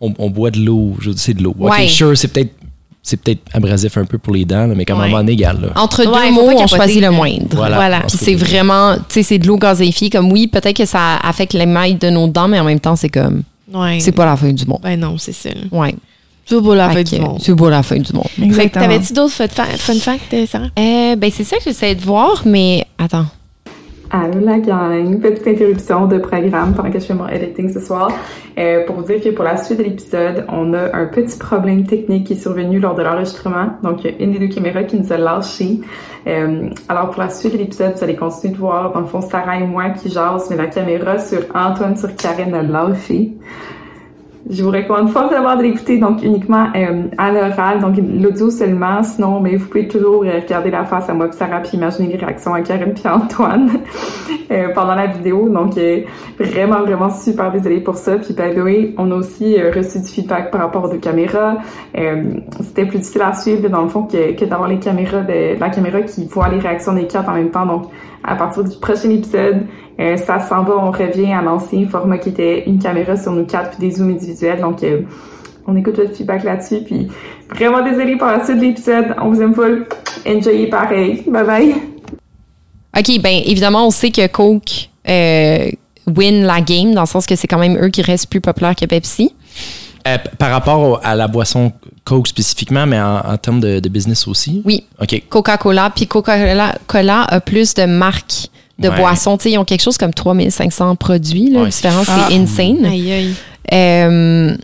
[0.00, 1.54] On, on boit de l'eau, je dire, c'est de l'eau.
[1.58, 1.84] Ouais.
[1.84, 2.52] OK, sure, c'est peut-être
[3.02, 5.10] c'est peut-être abrasif un peu pour les dents, là, mais comme à un Ouais.
[5.10, 5.68] moment donné, égal, là.
[5.80, 7.46] Entre Ouais, deux mots, on choisit le moindre.
[7.52, 7.76] Voilà.
[7.76, 8.02] Voilà.
[8.08, 10.10] C'est vraiment, tu sais, c'est de l'eau gazéifiée.
[10.10, 13.08] Comme oui, peut-être que ça affecte l'émail de nos dents, mais en même temps, c'est
[13.08, 13.98] comme, Ouais.
[14.00, 14.80] c'est pas la fin du monde.
[14.82, 15.50] Ben non, c'est ça.
[15.70, 15.94] Ouais.
[16.48, 17.38] C'est pas la fin du monde.
[17.40, 18.26] C'est pas la fin du monde.
[18.42, 18.84] Exactement.
[18.86, 20.66] T'avais-tu d'autres fun, fa- fun facts, Sarah?
[20.76, 23.26] Euh, ben, c'est ça que j'essaie de voir, mais attends.
[24.08, 28.12] Allô la gang, petite interruption de programme pendant que je fais mon editing ce soir
[28.56, 31.84] euh, pour vous dire que pour la suite de l'épisode, on a un petit problème
[31.84, 33.72] technique qui est survenu lors de l'enregistrement.
[33.82, 35.80] Donc il y a une des deux caméras qui nous a lâché.
[36.28, 39.20] Euh, alors pour la suite de l'épisode, vous allez continuer de voir dans le fond
[39.20, 43.32] Sarah et moi qui jasent, mais la caméra sur Antoine sur Karen a lâché.
[44.48, 49.02] Je vous recommande fortement de l'écouter, donc uniquement euh, à l'oral, donc l'audio seulement.
[49.02, 52.08] Sinon, mais vous pouvez toujours euh, regarder la face à moi puis Sarah puis imaginer
[52.08, 53.70] les réactions à Karen puis à Antoine
[54.52, 55.48] euh, pendant la vidéo.
[55.48, 56.02] Donc euh,
[56.38, 58.18] vraiment, vraiment super désolée pour ça.
[58.18, 61.56] Puis by the on a aussi euh, reçu du feedback par rapport aux caméras.
[61.98, 65.58] Euh, C'était plus difficile à suivre dans le fond que, que d'avoir les caméras de
[65.58, 67.66] la caméra qui voit les réactions des quatre en même temps.
[67.66, 67.86] Donc
[68.22, 69.66] à partir du prochain épisode,
[70.00, 73.44] euh, ça s'en va, on revient à l'ancien format qui était une caméra sur nous
[73.46, 74.60] quatre puis des zooms individuels.
[74.60, 75.02] Donc, euh,
[75.66, 76.80] on écoute votre feedback là-dessus.
[76.84, 77.08] Puis,
[77.50, 79.14] vraiment désolé pour la suite de l'épisode.
[79.20, 79.86] On vous aime full.
[80.26, 81.22] Enjoy pareil.
[81.26, 81.74] Bye bye.
[82.98, 85.68] OK, ben, évidemment, on sait que Coke euh,
[86.06, 88.74] win la game, dans le sens que c'est quand même eux qui restent plus populaires
[88.76, 89.34] que Pepsi.
[90.06, 91.72] Euh, par rapport au- à la boisson
[92.04, 94.62] Coke spécifiquement, mais en, en termes de, de business aussi?
[94.64, 94.84] Oui.
[95.02, 95.22] OK.
[95.28, 98.96] Coca-Cola, puis Coca-Cola Cola a plus de marques de Ouais.
[98.96, 99.36] boissons.
[99.38, 102.04] Tu sais, ils ont quelque chose comme 3500 produits là, Ouais, différents.
[102.04, 102.84] c'est insane.
[102.84, 103.34] Aïe, aïe.
[103.72, 104.56] Euh,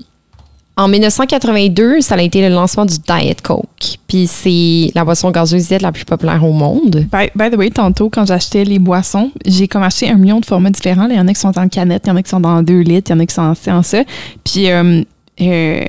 [0.77, 3.99] en 1982, ça a été le lancement du Diet Coke.
[4.09, 7.07] Puis c'est la boisson gazeuse la plus populaire au monde.
[7.13, 10.47] By, by the way, tantôt, quand j'achetais les boissons, j'ai comme acheté un million de
[10.47, 11.09] formats différents.
[11.11, 12.63] Il y en a qui sont en canette, il y en a qui sont dans
[12.63, 14.03] 2 litres, il y en a qui sont en ça.
[14.45, 15.03] Puis euh,
[15.43, 15.81] euh,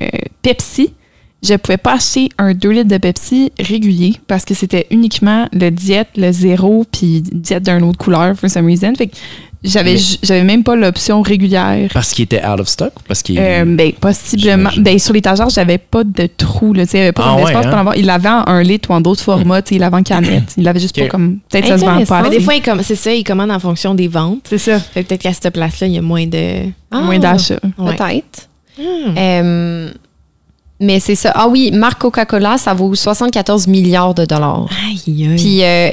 [0.42, 0.92] Pepsi,
[1.44, 5.70] je pouvais pas acheter un 2 litres de Pepsi régulier parce que c'était uniquement le
[5.70, 8.94] diète, le zéro, puis diète d'un autre couleur, for some reason.
[8.96, 9.16] Fait que
[9.62, 11.88] j'avais, j'avais même pas l'option régulière.
[11.94, 13.38] Parce qu'il était out of stock ou parce qu'il.
[13.38, 14.68] Euh, ben, possiblement.
[14.76, 16.84] Ben, sur l'étagère, j'avais pas de trou, là.
[16.92, 17.68] Il y avait pas Ah ouais, d'espace hein?
[17.68, 17.96] pour en avoir.
[17.96, 20.52] Il l'avait en un litre ou en d'autres formats, il l'avait en canette.
[20.58, 21.38] Il l'avait juste pas comme.
[21.50, 22.14] Peut-être ça se vend Intéressant.
[22.22, 22.28] pas.
[22.28, 24.46] Mais des fois, il c'est ça, ils commandent en fonction des ventes.
[24.50, 24.78] c'est ça.
[24.78, 26.66] Fait que peut-être qu'à cette place-là, il y a moins de.
[26.92, 27.58] Moins d'achats.
[27.78, 27.96] Ouais.
[27.96, 28.48] Peut-être.
[28.78, 29.14] Hmm.
[29.16, 29.92] Euh,
[30.80, 31.32] mais c'est ça.
[31.34, 34.68] Ah oui, marque Coca-Cola, ça vaut 74 milliards de dollars.
[34.88, 35.36] Aïe, aïe.
[35.36, 35.90] Puis euh,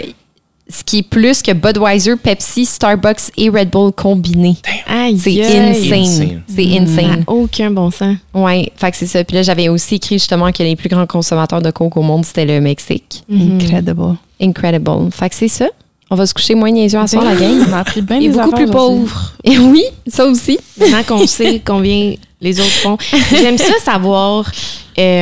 [0.70, 4.56] ce qui est plus que Budweiser, Pepsi, Starbucks et Red Bull combinés.
[4.88, 5.58] Aïe, C'est aïe.
[5.58, 5.94] insane.
[6.04, 6.42] Insane.
[6.48, 7.20] C'est Ça insane.
[7.20, 8.16] n'a aucun bon sens.
[8.34, 9.24] Ouais, fait que c'est ça.
[9.24, 12.26] Puis là, j'avais aussi écrit justement que les plus grands consommateurs de coke au monde,
[12.26, 13.24] c'était le Mexique.
[13.32, 14.16] Incredible.
[14.42, 15.12] Incredible.
[15.12, 15.68] Fait que c'est ça.
[16.10, 17.54] On va se coucher moins niaiseux à soir, la gang.
[17.70, 19.34] On a appris bien Et des beaucoup plus pauvre.
[19.46, 20.58] Et oui, ça aussi.
[20.78, 22.98] Maintenant qu'on sait combien les autres font.
[23.32, 24.52] J'aime ça savoir.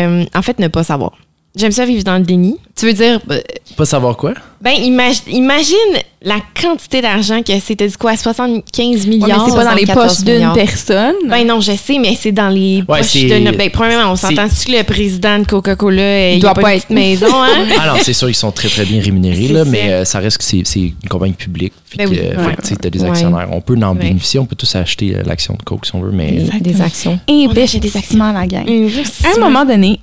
[0.06, 1.12] euh, en fait, ne pas savoir.
[1.56, 2.58] J'aime ça vivre dans le déni.
[2.76, 3.40] Tu veux dire, euh,
[3.76, 4.34] Pas savoir quoi?
[4.62, 5.76] Ben, imagi- imagine
[6.22, 9.46] la quantité d'argent que c'était dit quoi, 75 Ouais, mais milliards.
[9.50, 10.54] c'est pas dans les 74 poches d'une milliards.
[10.54, 11.16] personne.
[11.28, 13.52] Ben non, je sais, mais c'est dans les Ouais, poches c'est- de.
[13.58, 16.62] Ben, premièrement, on c'est- s'entend-tu que le président de Coca-Cola, euh, il doit a pas,
[16.62, 17.66] pas une être- petite maison, hein?
[17.80, 19.72] Ah non, c'est sûr, ils sont très, très bien rémunérés, C'est là, ça.
[19.72, 21.74] mais euh, ça reste que c'est c'est une compagnie publique.
[21.98, 22.20] Ben oui.
[22.22, 23.10] euh, Ouais, tu sais, t'as des ouais.
[23.10, 23.48] actionnaires.
[23.52, 24.00] On peut en Ouais.
[24.00, 26.32] bénéficier, on peut tous acheter euh, l'action de Coke si on veut, mais.
[26.32, 27.20] des, des actions.
[27.28, 28.66] Investissement, la gang.
[28.68, 30.00] À un moment donné,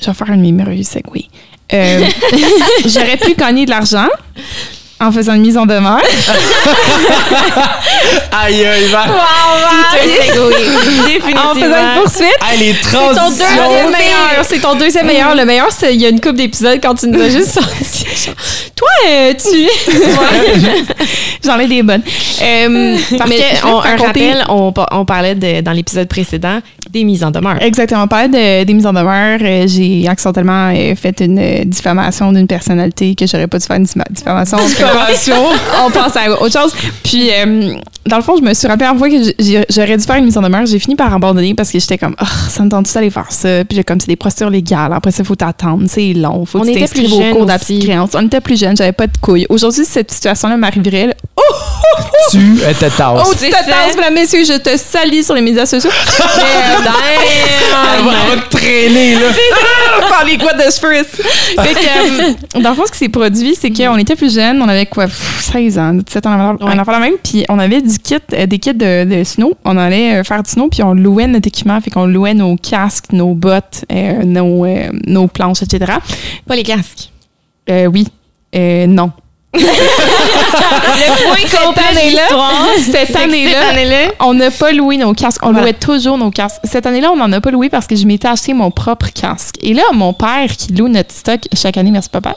[0.00, 1.28] je vais faire un de mes merveilleux segways.
[1.72, 2.00] Euh,
[2.86, 4.06] J'aurais pu gagner de l'argent
[5.00, 6.00] en faisant une mise en demeure.
[8.32, 9.04] Aïe, aïe, va!
[9.04, 10.38] Un segway.
[10.38, 11.54] en Définitivement.
[11.54, 12.38] faisant une poursuite.
[12.40, 13.46] Ah, les C'est ton transitions!
[13.46, 14.44] deuxième meilleur.
[14.44, 15.34] C'est ton deuxième meilleur.
[15.34, 18.05] Le meilleur, c'est il y a une couple d'épisodes quand tu nous as juste sorti.
[18.74, 19.68] Toi, euh, tu.
[21.44, 22.02] J'en ai des bonnes.
[22.42, 23.30] Euh, parce
[23.84, 27.60] un rappel, on, pa- on parlait de, dans l'épisode précédent des mises en demeure.
[27.62, 28.04] Exactement.
[28.04, 29.38] On parlait de, des mises en demeure.
[29.42, 33.84] Euh, j'ai accidentellement euh, fait une diffamation d'une personnalité que j'aurais pas dû faire une
[33.84, 34.58] diffa- diffamation.
[35.84, 36.74] on passe à autre chose.
[37.02, 37.74] Puis, euh,
[38.06, 39.16] dans le fond, je me suis rappelé la fois que
[39.68, 40.66] j'aurais dû faire une mise en demeure.
[40.66, 43.64] J'ai fini par abandonner parce que j'étais comme, oh, ça me tente d'aller faire ça?
[43.64, 44.92] Puis, j'ai comme, c'est des procédures légales.
[44.92, 45.84] Après ça, il faut t'attendre.
[45.88, 46.44] C'est long.
[46.46, 47.46] Faut On que tu était t'inscrives plus au jeunes cours
[47.80, 48.10] créance.
[48.14, 48.76] On était plus jeunes.
[48.76, 49.46] J'avais pas de couilles.
[49.48, 51.08] Aujourd'hui, si cette situation-là m'arriverait.
[51.08, 51.14] là,
[52.30, 52.38] Tu
[52.68, 53.00] étais tasse.
[53.26, 55.90] Oh, tu te tasses, mesdames, messieurs, je te salis sur les médias sociaux.
[57.98, 59.26] Elle va, te traîner, là.
[60.08, 61.04] par les quoi de cheveux.
[61.04, 64.60] Fait que, euh, dans le fond, ce qui s'est produit, c'est qu'on était plus jeunes,
[64.62, 67.80] on avait quoi, pff, 16 ans, 17 ans, on avait- la même, puis on avait
[67.80, 69.54] du kit, euh, des kits de, de snow.
[69.64, 72.56] On allait euh, faire du snow, puis on louait notre équipement, fait qu'on louait nos
[72.56, 75.92] casques, nos bottes, euh, nos, euh, nos planches, etc.
[76.46, 77.10] Pas les casques.
[77.70, 78.06] Euh, oui.
[78.54, 79.10] Euh, non.
[79.54, 79.62] Le
[81.24, 85.40] point complet année-là, l'histoire, cette année-là, on n'a pas loué nos casques.
[85.44, 85.62] On Voilà.
[85.62, 86.60] louait toujours nos casques.
[86.64, 89.56] Cette année-là, on n'en a pas loué parce que je m'étais acheté mon propre casque.
[89.62, 92.34] Et là, mon père qui loue notre stock chaque année, merci papa.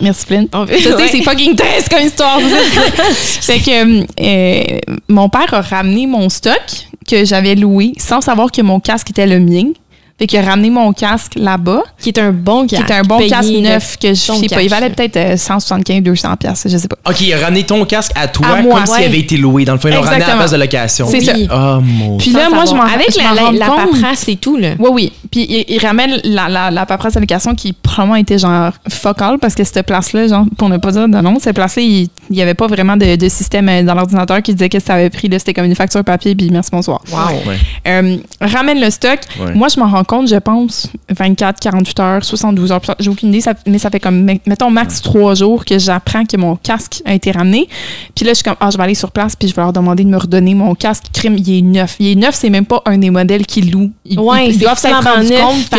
[0.00, 0.48] Merci Flynn.
[0.68, 1.08] Je sais, Ouais.
[1.10, 2.38] c'est fucking triste comme histoire.
[3.12, 6.60] fait que euh, mon père a ramené mon stock
[7.08, 9.72] que j'avais loué sans savoir que mon casque était le mien.
[10.18, 12.84] Fait qu'il a ramené mon casque là-bas, qui est un bon qui casque.
[12.84, 14.62] était un bon casque de neuf que je sais pas.
[14.62, 16.96] Il valait peut-être euh, 175, 200 pièces, je sais pas.
[17.08, 19.04] Ok, il a ramené ton casque à toi À moi, comme s'il ouais.
[19.06, 19.64] avait été loué.
[19.64, 21.06] Dans le fond, ils l'ont ramené à la place de location.
[21.08, 21.32] C'est ça.
[21.52, 24.36] Oh mon Puis Sans là, moi, je m'en Avec je la, la, la paperasse et
[24.36, 24.70] tout, là.
[24.80, 25.12] Oui, oui.
[25.30, 29.38] Puis il, il ramène la, la, la paperasse d'allocation qui probablement était genre fuck all
[29.38, 32.42] parce que cette place-là, genre, pour ne pas dire de nom, cette place-là, il n'y
[32.42, 35.28] avait pas vraiment de, de système euh, dans l'ordinateur qui disait que ça avait pris.
[35.28, 37.02] là, C'était comme une facture papier, puis merci, bonsoir.
[37.12, 37.48] Wow.
[37.48, 37.56] Ouais.
[37.86, 39.20] Euh, ramène le stock.
[39.38, 39.54] Ouais.
[39.54, 43.40] Moi, je m'en rends compte, je pense, 24, 48 heures, 72 heures, j'ai aucune idée,
[43.40, 47.14] ça- mais ça fait comme, mettons, max 3 jours que j'apprends que mon casque a
[47.14, 47.68] été ramené.
[48.16, 49.72] Puis là, je suis comme, ah, je vais aller sur place, puis je vais leur
[49.72, 51.04] demander de me redonner mon casque.
[51.12, 51.96] Crime, il est neuf.
[52.00, 53.90] Il est neuf, c'est même pas un des modèles qui loue.
[54.04, 55.76] Ils, Ouais, ils doivent s'être rendus compte que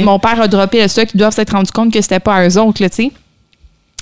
[0.00, 2.34] euh, mon père a droppé le stock, ils doivent s'être rendus compte que c'était pas
[2.36, 3.10] à eux autres, tu sais.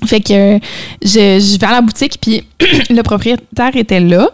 [0.07, 0.59] Fait que euh,
[1.03, 2.42] je, je vais à la boutique, puis
[2.90, 4.31] le propriétaire était là.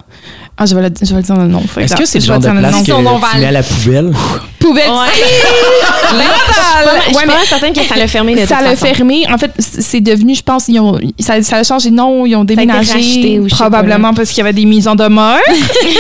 [0.59, 1.63] Ah, je vais le, je vais le dire le nom.
[1.77, 3.21] Est-ce que c'est le je vais genre de dire place nom.
[3.21, 4.13] que tu mets à la poubelle?
[4.59, 4.89] Poubelle.
[4.89, 6.17] Ouais.
[6.19, 6.25] Là,
[7.09, 9.27] Je suis pas certaine que ça l'a fermé de ça l'a fermé.
[9.31, 12.37] En fait, c'est devenu, je pense, ils ont, ça, ça a changé de nom, ils
[12.37, 13.41] ont déménagé.
[13.51, 15.39] probablement parce qu'il y avait des mises en demeure.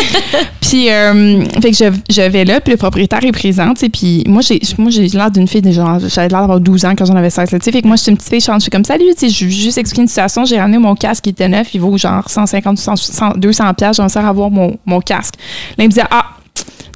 [0.60, 3.88] puis, euh, fait que je, je vais là, puis le propriétaire est présent, tu sais.
[3.88, 6.94] Puis moi, j'ai, moi, j'ai l'air d'une fille de genre, j'avais l'air d'avoir 12 ans
[6.96, 7.72] quand j'en avais 16, là, tu sais.
[7.72, 9.78] Fait que moi, j'étais une petite fille, je suis comme, salut, tu sais, je juste
[9.78, 10.44] expliquer une situation.
[10.44, 13.96] J'ai ramené mon casque qui était neuf, il vaut genre 150, 100, 100, 200 pièces.
[13.96, 15.34] J'en sers à mon, mon casque.
[15.76, 16.24] Là, il me disait, ah,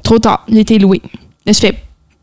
[0.02, 1.00] trop tard, il a été loué.
[1.46, 1.74] Là, je fais,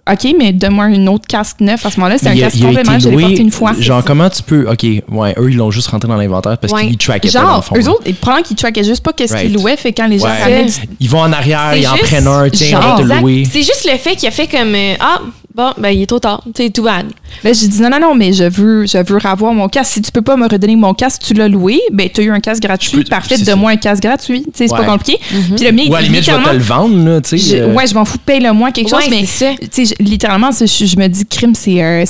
[0.10, 2.18] OK, mais donne-moi un autre casque neuf à ce moment-là.
[2.18, 3.74] C'est un casque complètement, je l'ai porté une fois.
[3.78, 4.66] Genre, comment tu peux.
[4.70, 6.88] Ok, ouais, eux, ils l'ont juste rentré dans l'inventaire parce Ouais.
[6.88, 7.76] qu'ils trackaient pas dans le Genre, fond.
[7.78, 9.48] eux autres, probablement qu'ils trackaient juste pas qu'est-ce Right.
[9.48, 10.66] qu'ils louaient, fait quand les gens Ouais.
[11.02, 13.44] Ils vont en arrière, ils en prennent un, tiens, on va te louer.
[13.52, 15.20] C'est juste le fait qu'il a fait comme euh, ah
[15.58, 17.08] bon ben il est trop tard, c'est tout bad.
[17.44, 19.94] Là, j'ai dit non, non, non, mais je veux, je veux avoir mon casque.
[19.94, 22.32] Si tu peux pas me redonner mon casque, tu l'as loué, ben, tu as eu
[22.32, 22.98] un casque gratuit.
[23.00, 24.44] Peux- Parfait, donne-moi un casque gratuit.
[24.44, 24.80] Tu sais, c'est Ouais.
[24.80, 25.20] pas compliqué.
[25.56, 27.58] Puis le mien, Ou à la limite, je vais te le vendre, là, tu sais.
[27.58, 29.68] je- euh, ouais, je m'en fous, paye-le-moi quelque chose, mais c'est ça.
[29.72, 32.06] tu sais, littéralement, c'est- je, je me dis, crime, c'est, euh,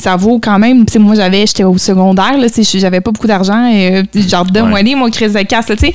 [0.00, 0.84] ça vaut quand même.
[0.86, 3.98] Tu sais, moi, j'avais, j'étais au secondaire, là, tu sais, j'avais pas beaucoup d'argent, et,
[3.98, 5.94] euh, genre, donne-moi les, mon crise de casse, tu sais.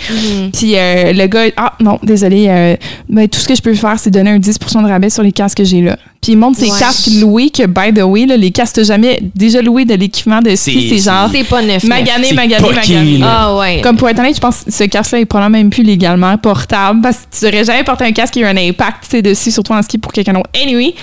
[0.54, 2.76] Puis euh, le gars, ah, non, désolé, euh,
[3.10, 5.32] ben, tout ce que je peux faire, c'est donner un 10 de rabais sur les
[5.32, 5.98] casques que j'ai là.
[6.22, 6.80] Puis il montre ses Ouais.
[6.80, 10.42] casques loués, que, by the way, là, les casques, t'as jamais déjà loué de l'équipement
[10.42, 11.84] de ski, C'est- genre, C'est pas neuf.
[11.84, 13.20] magané, magané, magané.
[13.24, 13.82] Ah ouais.
[13.82, 17.02] Comme pour être honnête, je pense que ce casque-là est probablement même plus légalement portable
[17.02, 19.22] parce que tu n'aurais jamais porté un casque qui a eu un impact tu sais,
[19.22, 20.50] dessus, surtout en ski pour quelqu'un d'autre.
[20.60, 20.96] Anyway,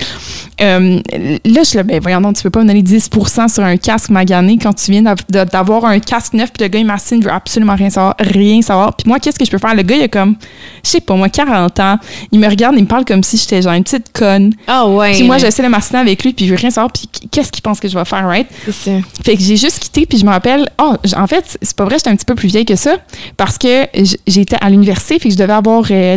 [0.60, 0.98] euh,
[1.44, 3.76] là, je suis là, ben voyons donc, tu peux pas me donner 10 sur un
[3.76, 7.24] casque magané quand tu viens d'avoir un casque neuf puis le gars, il m'assine, il
[7.24, 8.94] veut absolument rien savoir, rien savoir.
[8.96, 9.74] Puis moi, qu'est-ce que je peux faire?
[9.74, 10.36] Le gars, il a comme,
[10.84, 11.98] je sais pas, moi, 40 ans,
[12.30, 14.54] il me regarde, il me parle comme si j'étais genre une petite conne.
[14.66, 15.12] Ah ouais.
[15.12, 16.92] Puis moi, j'essaie de m'assiner avec lui puis il veut rien savoir.
[16.92, 18.46] Puis qu'est-ce qu'il pense que je vais faire, right?
[18.70, 19.00] C'est.
[19.24, 21.96] Fait que j'ai juste quitté, puis je me rappelle, oh, en fait, c'est pas vrai,
[21.98, 22.96] j'étais un petit peu plus vieille que ça,
[23.36, 23.86] parce que
[24.26, 26.16] j'étais à l'université, fait que je devais avoir euh,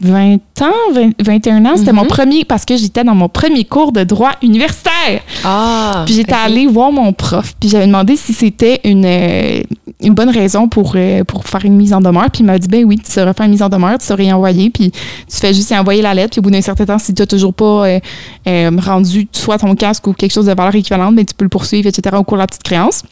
[0.00, 1.76] 20 ans, 20 21 ans.
[1.76, 5.22] C'était mon premier, parce que j'étais dans mon premier cours de droit universitaire.
[5.44, 6.04] Ah.
[6.06, 6.38] Puis j'étais ok.
[6.44, 9.60] allée voir mon prof, puis j'avais demandé si c'était une, euh,
[10.00, 12.30] une bonne raison pour, euh, pour faire une mise en demeure.
[12.30, 14.22] Puis il m'a dit, ben oui, tu sauras faire une mise en demeure, tu sauras
[14.22, 16.30] y envoyer, puis tu fais juste y envoyer la lettre.
[16.30, 18.00] Puis au bout d'un certain temps, si tu n'as toujours pas euh,
[18.46, 21.48] euh, rendu soit ton casque ou quelque chose de valeur équivalente, ben, tu peux le
[21.48, 23.02] poursuivre, etc., au cours de la petite créance.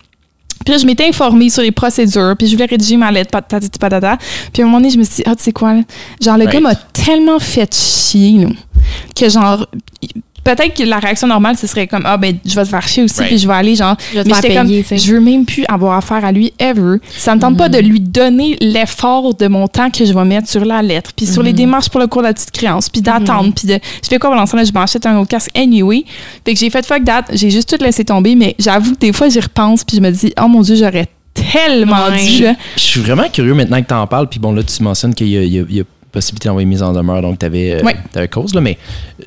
[0.65, 3.69] Puis là, je m'étais informée sur les procédures, puis je voulais rédiger ma lettre, patati
[3.79, 4.19] patata.
[4.53, 5.83] Puis à un moment donné, je me suis dit, ah, tu sais quoi, là?
[6.21, 6.55] genre, le Right.
[6.55, 8.49] gars m'a tellement fait chier, là,
[9.15, 9.67] que genre,
[10.55, 13.03] peut-être que la réaction normale, ce serait comme, ah, ben, je vais te faire chier
[13.03, 13.29] aussi, Right.
[13.29, 14.99] puis je vais aller, genre, Je vais te mais faire j'étais comme, payer, tu sais.
[14.99, 16.99] je veux même plus avoir affaire à lui ever.
[17.17, 20.49] Ça me tente pas de lui donner l'effort de mon temps que je vais mettre
[20.49, 23.01] sur la lettre, puis sur les démarches pour le cours de la petite créance, puis
[23.03, 23.79] d'attendre, puis de.
[24.03, 24.65] Je fais quoi pendant ce temps-là?
[24.65, 26.05] Je m'achète un autre casque anyway.
[26.45, 27.25] Fait que j'ai fait fuck that.
[27.33, 30.11] J'ai juste tout laissé tomber, mais j'avoue que des fois, j'y repense, puis je me
[30.11, 32.25] dis, oh mon Dieu, j'aurais tellement Ouais.
[32.25, 32.43] dû.
[32.45, 32.55] là.
[32.77, 34.29] Je suis vraiment curieux maintenant que tu en parles.
[34.29, 36.49] Puis bon, là, tu mentionnes qu'il y, a- il y a- il y a possibilité
[36.49, 38.29] d'envoyer mise en demeure, donc tu avais, Ouais.
[38.29, 38.79] cause, là, mais
[39.21, 39.25] euh,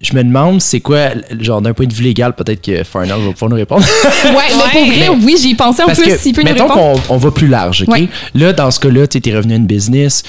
[0.00, 1.10] je me demande, c'est quoi,
[1.40, 3.84] genre d'un point de vue légal, peut-être que Farnell va pouvoir nous répondre.
[4.24, 6.94] Ouais, mais pour vrai, Mais- oui, j'y pensais plus, que, s'il peut nous mettons qu'on
[7.10, 7.88] on va plus large, OK?
[7.88, 8.08] Ouais.
[8.34, 10.22] Là, dans ce cas-là, tu es revenu à une business,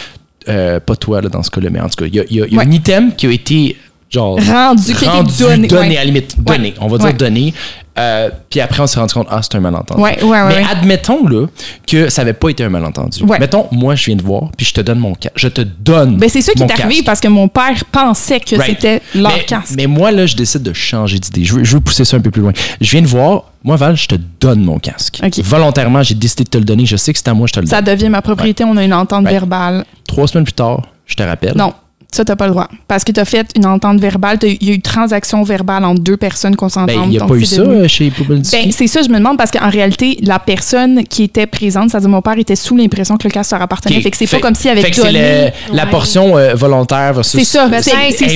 [0.50, 2.36] euh, pas toi, là, dans ce cas-là, mais en tout cas, il y a, il
[2.38, 2.66] y a- il y a Ouais.
[2.68, 3.78] un item qui a été,
[4.10, 5.68] genre, Rendu, qui a été rendu, donné.
[5.68, 5.96] donné, ouais.
[5.98, 7.14] à la limite, donné, on va dire Ouais.
[7.14, 7.54] donné.
[8.00, 10.02] Euh, puis après, on s'est rendu compte, ah, c'est un malentendu.
[10.02, 10.48] Ouais, ouais, ouais.
[10.62, 11.48] Mais admettons là,
[11.86, 13.24] que ça n'avait pas été un malentendu.
[13.40, 15.34] Mettons, moi, je viens de voir, puis je te donne mon casque.
[15.38, 16.18] Je te donne.
[16.18, 17.06] Ben, c'est ça qui est arrivé casque.
[17.06, 18.70] parce que mon père pensait que Right.
[18.82, 19.74] c'était leur mais, casque.
[19.76, 21.44] Mais moi, là, je décide de changer d'idée.
[21.44, 22.54] Je veux, je veux pousser ça un peu plus loin.
[22.80, 25.20] Je viens de voir, moi, Val, je te donne mon casque.
[25.44, 26.86] Volontairement, j'ai décidé de te le donner.
[26.86, 27.96] Je sais que c'est à moi, je te le Ça donne.
[27.96, 29.84] devient ma propriété, on a une entente verbale.
[30.08, 31.54] Trois semaines plus tard, je te rappelle.
[31.58, 31.74] Non,
[32.14, 32.68] ça, t'as pas le droit.
[32.88, 36.02] Parce que t'as fait une entente verbale, t'as- il y a eu transaction verbale entre
[36.02, 36.88] deux personnes consentantes.
[36.96, 38.88] Ben, il n'y a pas eu c'est ça devenu- euh, chez Poubelle du Ben, c'est
[38.88, 42.38] ça, je me demande, parce qu'en réalité, la personne qui était présente, c'est-à-dire mon père,
[42.38, 44.02] était sous l'impression que le casque leur appartenait.
[44.02, 47.40] Fait que c'est pas comme s'il avait fait c'est le- la portion euh, volontaire versus
[47.40, 48.34] C'est ça, Ben, c'est ça c'est ça qui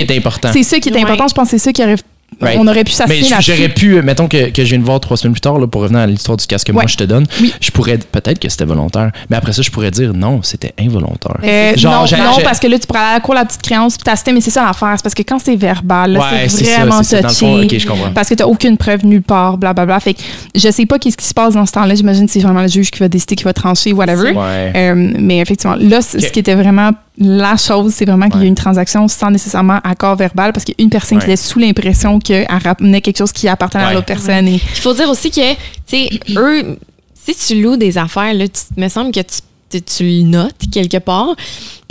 [0.00, 0.48] est important.
[0.52, 1.02] C'est ça qui est Ouais.
[1.02, 1.28] important.
[1.28, 1.96] Je pense que c'est ça qui aurait.
[2.40, 2.58] Right.
[2.60, 5.16] On aurait pu Mais s'assurer j'aurais pu, mettons que, que je viens de voir trois
[5.16, 7.26] semaines plus tard, là, pour revenir à l'histoire du casque que moi je te donne,
[7.40, 7.52] Oui.
[7.60, 11.36] je pourrais, peut-être que c'était volontaire, mais après ça, je pourrais dire non, c'était involontaire.
[11.44, 13.62] Euh, Genre, non, non parce que là, tu pourrais aller à la cour la petite
[13.62, 14.92] créance puis t'assister, mais c'est ça l'affaire.
[14.96, 17.22] C'est parce que quand c'est verbal, là, Ouais, c'est vraiment ça.
[17.22, 17.34] Touché.
[17.34, 18.10] fond, ok, je comprends.
[18.12, 20.00] Parce que t'as aucune preuve nulle part, blablabla.
[20.00, 20.20] Fait que
[20.54, 21.94] je sais pas qu'est-ce qui se passe dans ce temps-là.
[21.94, 24.32] J'imagine que c'est vraiment le juge qui va décider, qui va trancher, whatever.
[24.32, 24.72] Ouais.
[24.74, 26.24] Euh, mais effectivement, là, c- Ok.
[26.24, 29.78] ce qui était vraiment la chose, c'est vraiment qu'il y a une transaction sans nécessairement
[29.84, 33.18] accord verbal parce qu'il y a une personne qui était sous l'impression qu'elle ramenait quelque
[33.18, 34.48] chose qui appartenait à l'autre personne.
[34.48, 36.76] Et Il faut dire aussi que, tu sais, eux,
[37.14, 40.56] si tu loues des affaires, là, tu, me semble que tu, tu, tu le notes
[40.72, 41.36] quelque part.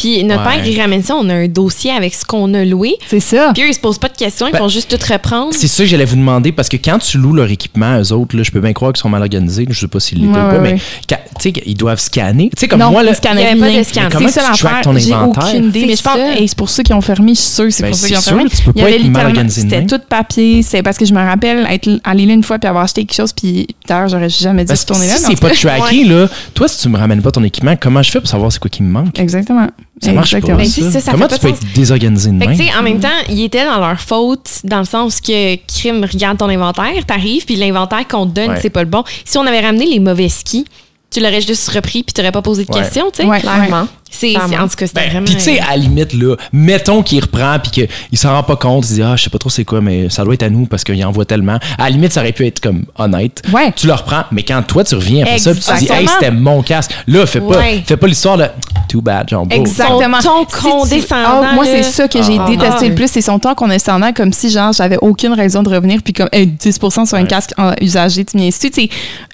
[0.04, 0.56] Puis notre Ouais.
[0.58, 2.96] père, il ramène ça, on a un dossier avec ce qu'on a loué.
[3.08, 3.52] c'est ça.
[3.54, 5.54] Puis eux, ils se posent pas de questions, ils Ben, font juste tout reprendre.
[5.54, 8.36] C'est ça que j'allais vous demander parce que quand tu loues leur équipement, eux autres,
[8.36, 9.66] là, je peux bien croire qu'ils sont mal organisés.
[9.70, 12.50] Je sais pas s'ils l'étaient Ouais, ou pas, ouais, mais tu sais, ils doivent scanner.
[12.56, 14.02] Tu sais, comme non, moi, là, ils avait pas de scan.
[14.12, 14.82] Comment tu l'affaire.
[14.84, 15.44] ton J'ai inventaire?
[15.48, 15.80] aucune idée.
[15.82, 16.36] C'est Mais je pense, ça.
[16.40, 17.34] et c'est pour ça qu'ils ont fermé.
[17.36, 18.50] Je suis sûre, c'est Ben, pour ça c'est qu'ils ont sûr, fermé.
[18.50, 20.64] tu peux Il y pas avait être mal organisé C'était tout papier.
[20.64, 23.16] C'est parce que je me rappelle être allé là une fois puis avoir acheté quelque
[23.16, 23.32] chose.
[23.34, 25.18] Puis d'ailleurs, j'aurais jamais dû Parce que retourner là.
[25.18, 28.12] si c'est pas tracké, là, toi, si tu me ramènes pas ton équipement, comment je
[28.12, 29.18] fais pour savoir c'est quoi qui me manque?
[29.20, 29.68] Exactement.
[30.04, 30.58] Ça marche Exactement.
[30.58, 30.64] pas.
[30.64, 30.82] Ben, ça.
[30.82, 33.08] c'est ça, ça Comment tu peux de être désorganisé de que, tu en même temps,
[33.30, 37.56] ils étaient dans leur faute, dans le sens que crime regarde ton inventaire, t'arrives, puis
[37.56, 38.60] l'inventaire qu'on te donne, Ouais.
[38.62, 39.04] c'est pas le bon.
[39.26, 40.66] Si on avait ramené les mauvais skis,
[41.10, 42.82] tu l'aurais juste repris, puis t'aurais pas posé de Ouais.
[42.82, 43.28] questions, tu sais.
[43.28, 43.40] Ouais.
[43.40, 43.88] Clairement.
[44.16, 45.26] C'est, en tout cas, c'était Ben, vraiment.
[45.26, 47.72] puis tu sais, à la limite, là, mettons qu'il reprend puis
[48.10, 49.82] qu'il s'en rend pas compte, il se dit, ah, je sais pas trop c'est quoi,
[49.82, 51.58] mais ça doit être à nous parce qu'il envoie tellement.
[51.78, 53.42] À la limite, ça aurait pu être comme honnête.
[53.52, 53.72] Ouais.
[53.76, 56.12] Tu le reprends, mais quand toi, tu reviens après ça, puis tu dis, hey, Exactement.
[56.20, 56.92] c'était mon casque.
[57.08, 57.84] Là, fais pas, Ouais.
[57.86, 58.46] fais pas l'histoire de
[58.88, 59.48] too bad, genre.
[59.50, 60.22] Exactement.
[60.22, 62.46] Son ton Si tu- condescendant, Ah, moi, c'est ça que j'ai Ah.
[62.48, 62.90] détesté Ah.
[62.90, 63.08] le plus.
[63.10, 66.46] C'est son ton condescendant, comme si, genre, j'avais aucune raison de revenir, puis comme hey,
[66.48, 67.28] 10 sur un Ouais.
[67.28, 68.72] casque en- usagé, tu m'y insinues.
[68.72, 68.90] Tu sais,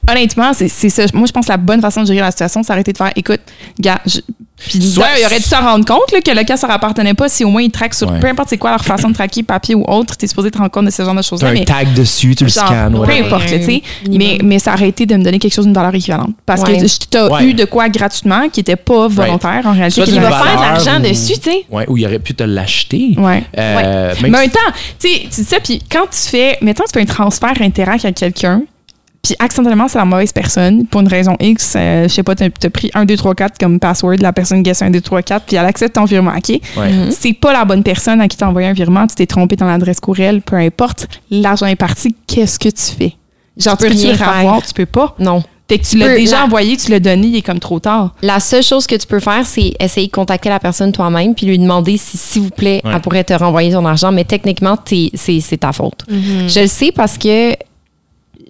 [0.09, 1.03] Honnêtement, c'est c'est ça.
[1.13, 3.11] Moi, je pense que la bonne façon de gérer la situation, c'est d'arrêter de faire
[3.15, 3.41] écoute,
[3.79, 4.21] gars, je-
[4.67, 7.13] puis Soit- il aurait dû se rendre compte là, que le casque ne leur appartenait
[7.13, 8.19] pas si au moins ils traquent sur Ouais.
[8.19, 10.57] peu importe c'est quoi leur façon de traquer, papier ou autre, tu es supposé te
[10.57, 11.49] rendre compte de ce genre de choses-là.
[11.49, 12.93] un Mais tag dessus, tu le scannes.
[13.05, 13.81] peu importe, tu sais.
[14.09, 16.31] Mais, mais ça aurait été de me donner quelque chose d'une valeur équivalente.
[16.45, 16.77] Parce Ouais.
[16.77, 17.45] que tu as Ouais.
[17.45, 20.03] eu de quoi gratuitement qui n'était pas volontaire en réalité.
[20.03, 21.65] Soit Il va faire de l'argent ou- dessus, tu sais.
[21.69, 23.15] Ouais, ou il aurait pu te l'acheter.
[23.17, 23.43] Ouais.
[23.57, 24.59] Euh, Mais en même temps,
[24.99, 28.03] tu sais, tu dis ça, puis quand tu fais, mettons, tu fais un transfert interact
[28.05, 28.61] avec quelqu'un,
[29.21, 32.45] puis accidentellement, c'est la mauvaise personne, pour une raison X, euh, je sais pas, t'as
[32.45, 35.45] as pris 1, 2, 3, 4 comme password, la personne guesse 1, 2, 3, 4,
[35.45, 36.49] puis elle accepte ton virement, OK?
[36.77, 36.91] Ouais.
[37.11, 39.65] C'est pas la bonne personne à qui t'as envoyé un virement, tu t'es trompé dans
[39.67, 43.15] l'adresse courriel, peu importe, l'argent est parti, qu'est-ce que tu fais?
[43.57, 44.35] Genre, tu, peux peux rien le faire.
[44.37, 45.15] revoir, tu peux pas.
[45.19, 45.43] Non.
[45.67, 48.15] Fait que tu l'as déjà la- envoyé, tu l'as donné, il est comme trop tard.
[48.23, 51.45] La seule chose que tu peux faire, c'est essayer de contacter la personne toi-même puis
[51.45, 52.91] lui demander si, s'il vous plaît, Ouais.
[52.95, 54.11] elle pourrait te renvoyer ton argent.
[54.11, 56.05] Mais techniquement, c'est c'est ta faute.
[56.09, 57.53] Je le sais parce que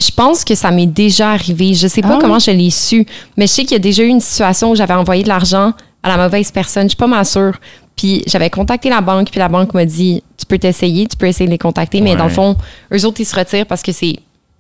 [0.01, 1.73] je pense que ça m'est déjà arrivé.
[1.73, 2.19] Je sais pas Ah.
[2.21, 3.05] comment je l'ai su,
[3.37, 5.73] mais je sais qu'il y a déjà eu une situation où j'avais envoyé de l'argent
[6.03, 6.83] à la mauvaise personne.
[6.83, 7.57] Je suis pas mal sûre.
[7.95, 11.25] Puis j'avais contacté la banque, puis la banque m'a dit Tu peux t'essayer, tu peux
[11.27, 12.15] essayer de les contacter, mais Ouais.
[12.17, 12.55] dans le fond,
[12.93, 14.15] eux autres, ils se retirent parce que c'est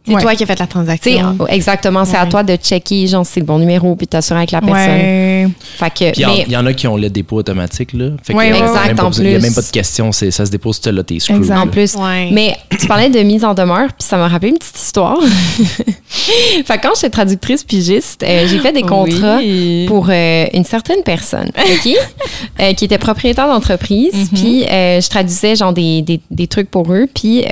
[0.07, 0.21] C'est Ouais.
[0.21, 1.37] toi qui as fait la tu transaction.
[1.49, 4.61] exactement, c'est à toi de checker, genre, c'est le bon numéro, puis t'assurer avec la
[4.61, 4.73] personne.
[4.75, 5.47] Ouais.
[5.77, 8.11] Fait que, Puis il y en- y, a qui ont le dépôt automatique, là.
[8.23, 10.31] Fait que, Ouais, ouais, exact, pas en Il n'y a même pas de question, ça
[10.31, 11.39] se dépose tout là, t'es screwed.
[11.41, 11.57] Exact.
[11.59, 11.95] en plus.
[11.95, 12.29] Ouais.
[12.31, 15.17] Mais tu parlais de mise en demeure, puis ça m'a rappelé une petite histoire.
[16.07, 19.85] fait que quand j'étais traductrice pigiste, euh, j'ai fait des contrats Oui.
[19.87, 21.89] pour euh, une certaine personne, OK?
[22.61, 24.13] Euh, qui était propriétaire d'entreprise.
[24.13, 24.27] Mhm.
[24.33, 27.07] Puis euh, je traduisais genre des, des, des trucs pour eux.
[27.13, 27.43] Puis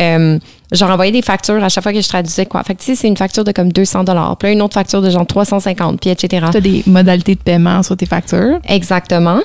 [0.72, 2.64] leur envoyais des factures à chaque fois que je traduisais quoi.
[2.64, 5.02] Fait que tu sais, c'est une facture de comme 200 Puis là, une autre facture
[5.02, 6.48] de genre 350, puis etc.
[6.52, 8.60] Tu as des modalités de paiement sur tes factures?
[8.68, 9.40] Exactement.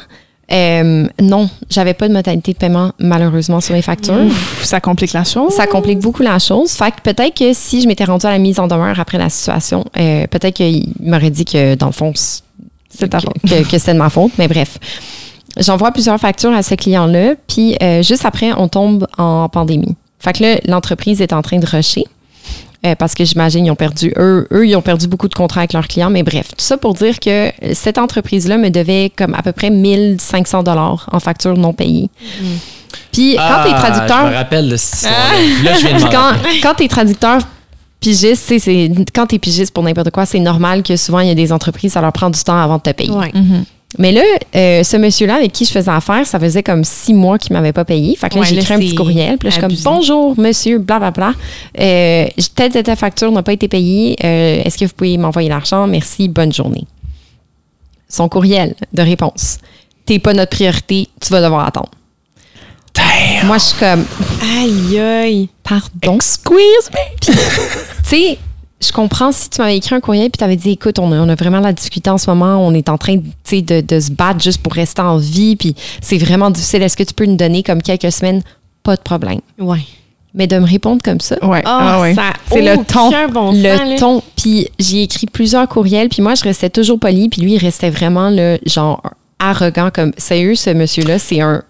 [0.51, 4.27] Euh, non, j'avais pas de modalité de paiement malheureusement sur mes factures.
[4.27, 5.53] Ouf, ça complique la chose.
[5.55, 6.73] Ça complique beaucoup la chose.
[6.73, 9.31] Fait que peut-être que si je m'étais rendue à la mise en demeure après la
[9.31, 12.13] situation, euh, peut-être qu'il m'aurait dit que dans le fond,
[12.91, 13.33] C'est ta faute.
[13.49, 14.33] que, que c'était de ma faute.
[14.37, 14.77] Mais bref,
[15.57, 17.35] j'envoie plusieurs factures à ce client-là.
[17.47, 19.97] Puis euh, juste après, on tombe en pandémie.
[20.23, 22.05] Fait que là, l'entreprise est en train de rusher.
[22.87, 25.61] euh, parce que j'imagine ils ont perdu eux eux ils ont perdu beaucoup de contrats
[25.61, 28.71] avec leurs clients mais bref tout ça pour dire que euh, cette entreprise là me
[28.71, 32.11] devait comme à peu près 1500 dollars en factures non payées
[33.13, 35.39] puis quand t'es Ah, traducteur Je me rappelle de cette histoire-là.
[35.65, 36.33] Là, je viens de quand,
[36.63, 37.39] quand t'es traducteur
[38.01, 41.29] pigiste, tu sais, c'est quand t'es pigiste pour n'importe quoi, c'est normal que souvent il
[41.29, 43.13] y a des entreprises, ça leur prend du temps avant de te payer.
[43.13, 43.31] Ouais.
[43.33, 43.65] Mhm.
[43.99, 44.23] Mais là,
[44.57, 47.73] euh, ce monsieur-là avec qui je faisais affaire, ça faisait comme six mois qu'il m'avait
[47.75, 48.17] pas payé.
[48.17, 49.37] Fait que là, Ouais, j'ai écrit un petit courriel.
[49.39, 51.35] Puis là, je suis comme bonjour, monsieur, blablabla.
[51.79, 54.17] Euh, telle, telle, telle facture n'a pas été payée.
[54.25, 55.87] Euh, Est-ce que vous pouvez m'envoyer l'argent?
[55.87, 56.85] Merci, bonne journée.
[58.09, 59.59] Son courriel de réponse.
[60.07, 61.91] T'es pas notre priorité, tu vas devoir attendre.
[62.95, 63.47] Damn.
[63.47, 64.05] Moi, je suis comme,
[64.59, 65.49] Aïe, aïe.
[65.63, 66.19] pardon.
[66.21, 67.19] Squeeze me.
[67.21, 67.33] Tu
[68.05, 68.39] sais,
[68.83, 71.17] je comprends si tu m'avais écrit un courriel puis tu avais dit écoute, on a,
[71.17, 74.11] on a vraiment la difficulté en ce moment, on est en train de, de se
[74.11, 76.83] battre juste pour rester en vie, puis c'est vraiment difficile.
[76.83, 78.43] Est-ce que tu peux nous donner comme quelques semaines?
[78.83, 79.41] Pas de problème.
[79.59, 79.81] Ouais.
[80.35, 81.61] Mais de me répondre comme ça, Ouais.
[81.65, 82.15] Oh, ah ouais.
[82.15, 83.09] ça C'est le ton.
[83.09, 87.29] aucun bon le ton, puis j'ai écrit plusieurs courriels, puis moi, je restais toujours polie,
[87.29, 89.03] puis lui, il restait vraiment le genre
[89.39, 91.63] arrogant, comme sérieux, ce monsieur-là, c'est un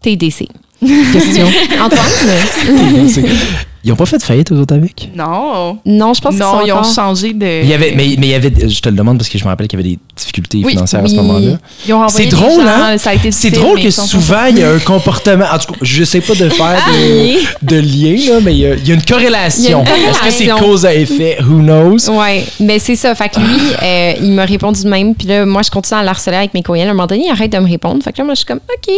[0.00, 0.48] TDC.
[0.80, 1.46] Question.
[1.78, 3.66] Antoine?
[3.82, 5.10] Ils ont pas fait faillite aux autres avec?
[5.14, 5.78] Non.
[5.86, 7.62] Non, je pense qu'ils sont ils ont encore- changé de.
[7.62, 9.44] Il y avait, mais, mais il y avait, je te le demande parce que je
[9.44, 11.10] me rappelle qu'il y avait des difficultés Oui, financières à oui.
[11.10, 11.56] ce moment-là.
[11.86, 12.98] Ils ont C'est envoyé des drôle, gens, hein?
[12.98, 14.78] Ça a été C'est difficile, drôle mais que ils sont souvent, il y a un
[14.80, 15.46] comportement.
[15.50, 18.66] En tout cas, je sais pas de faire de, de lien, là, mais il y,
[18.66, 19.62] a, il y a une corrélation.
[19.64, 20.56] Il y a une Est-ce que c'est corrélation.
[20.68, 21.38] cause à effet?
[21.42, 22.10] Who knows?
[22.10, 23.14] Ouais, mais c'est ça.
[23.14, 25.14] Fait que lui, euh, il m'a répondu de même.
[25.14, 26.88] Puis là, moi, je continue à l'harceler avec mes courriels.
[26.88, 28.02] À un moment donné, il arrête de me répondre.
[28.04, 28.92] Fait que là, moi, je suis comme, OK.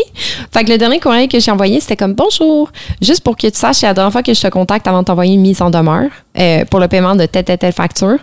[0.52, 2.70] Fait que le dernier courriel que j'ai envoyé, c'était comme, bonjour.
[3.00, 5.04] Juste pour que tu saches, c'est la dernière fois que je te contacte avant de
[5.04, 8.18] t'envoyer une mise en demeure euh, pour le paiement de telle, telle, telle facture.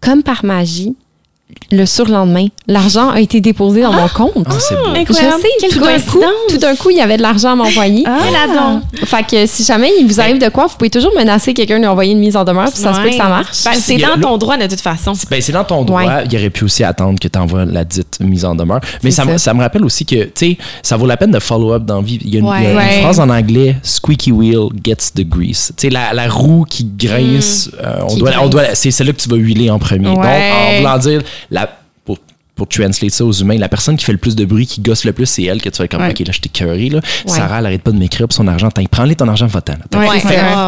[0.00, 0.96] Comme par magie,
[1.70, 4.32] le surlendemain, l'argent a été déposé dans mon compte.
[4.46, 4.82] Ah, c'est beau.
[4.94, 5.40] Je Incroyable.
[5.42, 6.32] sais, Quelle tout d'un coup, coïncidence.
[6.48, 8.04] tout d'un coup, il y avait de l'argent à m'envoyer.
[8.06, 8.20] Ah.
[8.46, 8.82] Donc.
[9.08, 11.80] Fait que si jamais il vous arrive de quoi, vous pouvez toujours menacer quelqu'un de
[11.80, 13.64] lui envoyer une mise en demeure, puis ça se peut que ça marche.
[13.64, 15.12] Ben, c'est dans ton droit de toute façon.
[15.30, 16.02] Ben, c'est dans ton droit.
[16.02, 16.24] Ouais.
[16.30, 18.80] Il aurait pu aussi attendre que tu envoies la dite mise en demeure.
[19.02, 19.38] Mais ça, me- ça.
[19.38, 22.18] ça me rappelle aussi que, tu sais, ça vaut la peine de follow-up dans vie.
[22.22, 22.56] Il y a une, Ouais.
[22.60, 23.00] il y a une Ouais.
[23.02, 25.72] phrase en anglais Squeaky wheel gets the grease.
[25.76, 29.12] Tu sais, la, la roue qui grince, euh, on Qui doit, on doit, c'est celle-là
[29.12, 30.08] que tu vas huiler en premier.
[30.08, 30.14] Ouais.
[30.16, 31.68] Donc, en voulant dire, la,
[32.04, 32.18] pour,
[32.54, 35.04] pour translate ça aux humains, la personne qui fait le plus de bruit, qui gosse
[35.04, 36.10] le plus, c'est elle que tu vas comme, Ouais.
[36.10, 36.88] OK, là, je t'ai curé.
[36.88, 36.98] Là.
[36.98, 37.02] Ouais.
[37.26, 38.68] Sarah, elle arrête pas de m'écrire pour son argent.
[38.90, 39.74] Prends-les ton argent, va-t'en.
[39.98, 40.20] Ouais,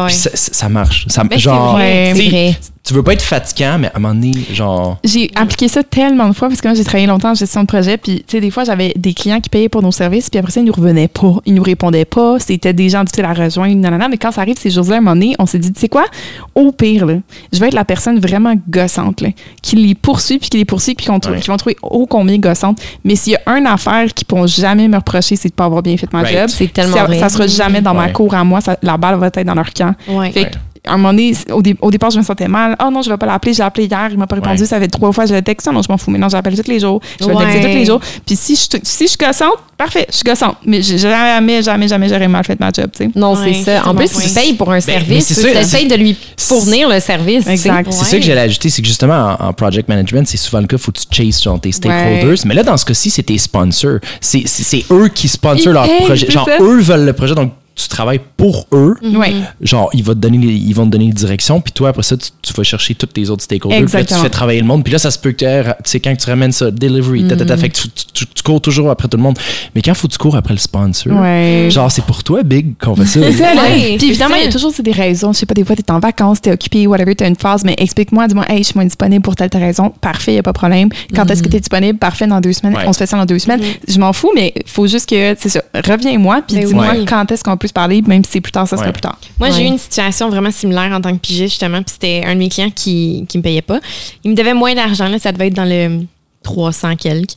[0.09, 0.29] ça.
[0.33, 1.05] ça, marche.
[1.09, 2.57] Ça, genre, vrai.
[2.85, 4.97] Tu veux pas être fatigant, mais à un moment donné, genre.
[5.03, 7.67] J'ai appliqué ça tellement de fois parce que moi, j'ai travaillé longtemps en gestion de
[7.67, 7.97] projet.
[7.97, 10.29] Puis, tu sais, des fois, j'avais des clients qui payaient pour nos services.
[10.29, 11.33] Puis après ça, ils nous revenaient pas.
[11.45, 12.37] Ils nous répondaient pas.
[12.39, 13.75] C'était des gens difficiles à rejoindre.
[13.75, 14.07] nanana.
[14.07, 15.89] Mais quand ça arrive ces jours-là, à un moment donné, on s'est dit, tu sais
[15.89, 16.05] quoi?
[16.53, 17.15] Au pire, là,
[17.51, 19.29] je vais être la personne vraiment gossante, là,
[19.63, 21.39] qui les poursuit, puis qui les poursuit, puis qu'on Ouais.
[21.39, 22.79] qui vont trouver ô combien gossante.
[23.03, 25.81] Mais s'il y a une affaire qu'ils pourront jamais me reprocher, c'est de pas avoir
[25.81, 26.37] bien fait ma Right.
[26.37, 26.49] job.
[26.49, 27.17] C'est tellement ça, vrai.
[27.19, 28.61] ça sera jamais dans ma cour à moi.
[28.61, 29.95] Ça- la balle va être dans leur camp.
[30.07, 30.31] Ouais.
[30.31, 30.51] Fait Ouais.
[30.51, 32.75] que, à un moment donné, au, dé- au départ, je me sentais mal.
[32.83, 33.53] Oh non, je vais pas l'appeler.
[33.53, 34.61] J'ai appelé hier, il m'a pas répondu.
[34.61, 34.67] Ouais.
[34.67, 35.69] Ça fait trois fois, je le texte.
[35.71, 36.11] Non, je m'en fous.
[36.11, 37.01] Mais non, j'appelle tous les jours.
[37.19, 37.71] Je vais le texter Ouais.
[37.71, 37.99] tous les jours.
[38.25, 40.57] Puis si je, si je suis gossante, parfait, je suis gossante.
[40.65, 43.09] Mais jamais, jamais, jamais, j'aurais mal fait ma job, tu sais.
[43.15, 43.87] Non, Ouais, c'est ça.
[43.87, 45.27] En plus, tu payes pour un mais service.
[45.41, 47.47] Tu essayes de lui fournir le service.
[47.47, 47.91] Exact.
[47.91, 50.67] C'est ça que j'allais ajouter, c'est que justement, en, en project management, c'est souvent le
[50.67, 52.37] cas, faut que tu chases genre, tes stakeholders.
[52.45, 53.99] Mais là, dans ce cas-ci, c'est tes sponsors.
[54.21, 56.29] C'est c'est- c'est eux qui sponsorent leur projet.
[56.29, 58.95] Genre, eux veulent le projet, donc tu travailles pour eux.
[59.03, 59.33] Ouais.
[59.61, 62.03] Genre, ils vont, te donner les- ils vont te donner les directions, puis toi, après
[62.03, 63.85] ça, tu, tu vas chercher tous tes autres stakeholders.
[63.85, 64.83] Puis là, tu fais travailler le monde.
[64.83, 67.45] Puis là, ça se peut que, tu sais, quand tu ramènes ça, delivery, ta, ta,
[67.45, 69.37] ta, fait que tu, tu- tu cours toujours après tout le monde.
[69.75, 71.67] Mais quand faut que tu cours après le sponsor, Ouais.
[71.69, 73.19] genre, c'est pour toi, Big, qu'on fait ça.
[73.21, 73.63] C'est ça, là.
[73.63, 75.33] Ouais, Puis évidemment, il y a toujours c'est des raisons.
[75.33, 77.75] Je sais pas, des fois, t'es en vacances, t'es occupé, whatever, t'as une phase, mais
[77.77, 79.89] explique-moi, dis-moi, hey, je suis moins disponible pour telle, telle raison.
[80.01, 80.89] Parfait, y a pas de problème.
[81.13, 81.99] Quand est-ce que t'es disponible?
[81.99, 82.75] Parfait, dans deux semaines.
[82.75, 82.83] Ouais.
[82.87, 83.61] On se fait ça dans deux semaines.
[83.87, 87.05] Je m'en fous, mais faut juste que, c'est ça, reviens-moi, puis Ben dis-moi oui.
[87.05, 88.93] quand est-ce qu'on peut se parler, même si c'est plus tard, ça sera Ouais.
[88.93, 89.19] plus tard.
[89.39, 92.33] Moi, j'ai eu une situation vraiment similaire en tant que pigiste, justement, puis c'était un
[92.33, 93.79] de mes clients qui, qui me payait pas.
[94.23, 96.05] Il me devait moins d'argent, là, ça devait être dans le
[96.43, 97.33] 300 quelques.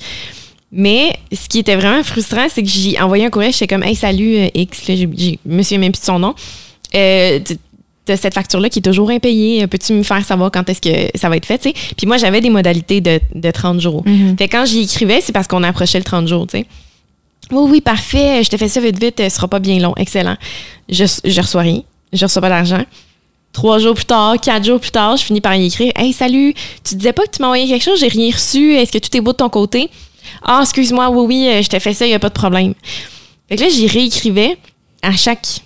[0.70, 3.94] Mais ce qui était vraiment frustrant, c'est que j'ai envoyé un courriel, j'étais comme, hey,
[3.94, 5.06] salut euh, X, là, je
[5.46, 6.34] me souviens même plus de son nom.
[6.94, 11.18] Euh, de, cette facture-là qui est toujours impayée, peux-tu me faire savoir quand est-ce que
[11.18, 11.74] ça va être fait, tu sais?
[11.94, 14.02] Puis moi, j'avais des modalités de, de 30 jours.
[14.38, 16.66] Fait que quand j'y écrivais, c'est parce qu'on approchait le 30 jours, tu sais.
[17.50, 18.42] Oui, oui, parfait.
[18.42, 19.16] Je te fais ça vite, vite.
[19.18, 19.94] Ce sera pas bien long.
[19.96, 20.36] Excellent.
[20.88, 21.82] Je, je reçois rien.
[22.12, 22.84] Je reçois pas d'argent.
[23.52, 26.54] Trois jours plus tard, quatre jours plus tard, je finis par y écrire Hey, salut,
[26.84, 28.74] tu disais pas que tu m'as envoyé quelque chose, j'ai rien reçu.
[28.74, 29.90] Est-ce que tout est beau de ton côté?
[30.42, 32.74] Ah, excuse-moi, oui, oui, euh, je te fais ça, il a pas de problème.
[33.48, 34.58] Fait que là, j'y réécrivais
[35.02, 35.62] à chaque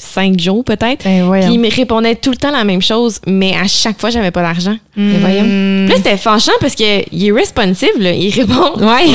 [0.00, 1.04] cinq jours, peut-être.
[1.04, 1.30] Ben.
[1.42, 4.30] Puis il me répondait tout le temps la même chose, mais à chaque fois, j'avais
[4.30, 4.76] pas d'argent.
[4.96, 5.12] Mm.
[5.20, 5.42] voyons.
[5.44, 8.12] Puis là, c'était fâchant parce qu'il est responsive, là.
[8.12, 8.72] Il répond.
[8.78, 9.06] Ouais.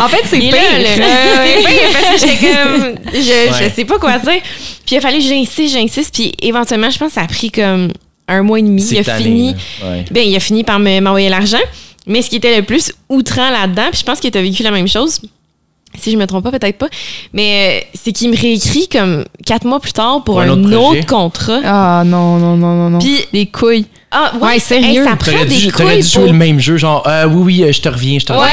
[0.00, 0.54] En fait, c'est pire.
[0.54, 2.94] C'est pire parce que j'étais comme.
[3.12, 3.18] Je,
[3.52, 3.68] Ouais.
[3.68, 4.40] je sais pas quoi dire.
[4.86, 6.14] Puis il a fallu que j'insiste, j'insiste.
[6.14, 7.92] Puis éventuellement, je pense que ça a pris comme
[8.28, 8.82] un mois et demi.
[8.90, 9.54] Il a tanné, fini.
[9.84, 10.04] Ouais.
[10.10, 11.58] Ben, il a fini par me- m'envoyer l'argent.
[12.06, 14.62] Mais ce qui était le plus outrant là-dedans, puis je pense que tu as vécu
[14.64, 15.20] la même chose.
[15.98, 16.88] Si je me trompe pas, peut-être pas.
[17.32, 20.72] Mais euh, c'est qu'il me réécrit comme quatre mois plus tard pour, Pour un un,
[20.72, 21.60] autre autre, contrat.
[21.64, 22.98] Ah non, non, non, non, non.
[22.98, 23.86] Puis- les couilles.
[24.14, 25.00] Ah, ouais, Ouais, sérieux?
[25.02, 27.24] Hey, ça prend T'aurais des dû, couilles dû jouer pour- le même jeu, genre, euh,
[27.26, 28.46] oui, oui, euh, je te reviens, je te reviens.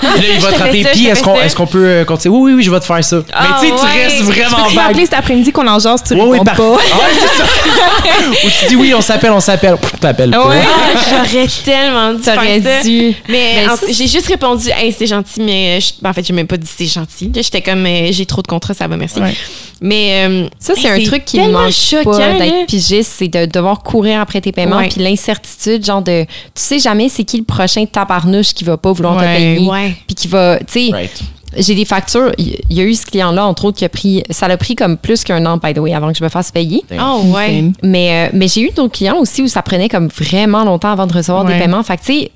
[0.02, 2.34] là, il va te rappeler, puis est-ce qu'on est qu'on peut euh, continuer?
[2.36, 3.18] Oui, oui, oui, je vais te faire ça.
[3.32, 4.02] Ah, mais tu sais, tu ouais.
[4.04, 6.54] restes Tu Tu vraiment peux rappeler cet après-midi qu'on en jase, tu réponds oui, par-
[6.56, 6.70] pas.
[6.72, 6.78] Ouais,
[7.12, 7.44] c'est ça.
[8.44, 9.76] Ou tu dis oui, on s'appelle, on s'appelle.
[10.00, 10.48] T'appelles pas.
[10.48, 10.56] Ouais.
[10.64, 12.88] Ah, J'aurais tellement dû T'aurais faire ça.
[12.88, 13.14] dû.
[13.28, 16.56] Mais j'ai juste répondu, hey, c'est gentil, mais je- ben, en fait, j'ai même pas
[16.56, 17.30] dit c'est gentil.
[17.34, 19.20] J'étais comme, euh, j'ai trop de contrats, ça va, merci.
[19.20, 19.34] Ouais.
[19.80, 23.28] Mais euh, Ça, c'est un truc qui me tellement manque choquant, pas d'être pigiste, c'est
[23.28, 24.88] de devoir courir après tes paiements, Ouais.
[24.88, 28.92] puis l'incertitude, genre de, tu sais jamais c'est qui le prochain tabarnouche qui va pas
[28.92, 29.94] vouloir te payer, ouais.
[30.06, 31.20] puis qui va, tu sais, Right.
[31.56, 34.22] j'ai des factures, il il y a eu ce client-là, entre autres, qui a pris,
[34.30, 36.50] ça l'a pris comme plus qu'un an, by the way, avant que je me fasse
[36.50, 36.82] payer.
[37.00, 37.64] Oh, ouais.
[37.82, 41.06] Mais, euh, mais j'ai eu d'autres clients aussi où ça prenait comme vraiment longtemps avant
[41.06, 41.52] de recevoir Ouais.
[41.54, 41.82] des paiements.
[41.82, 42.30] Fait que, tu sais,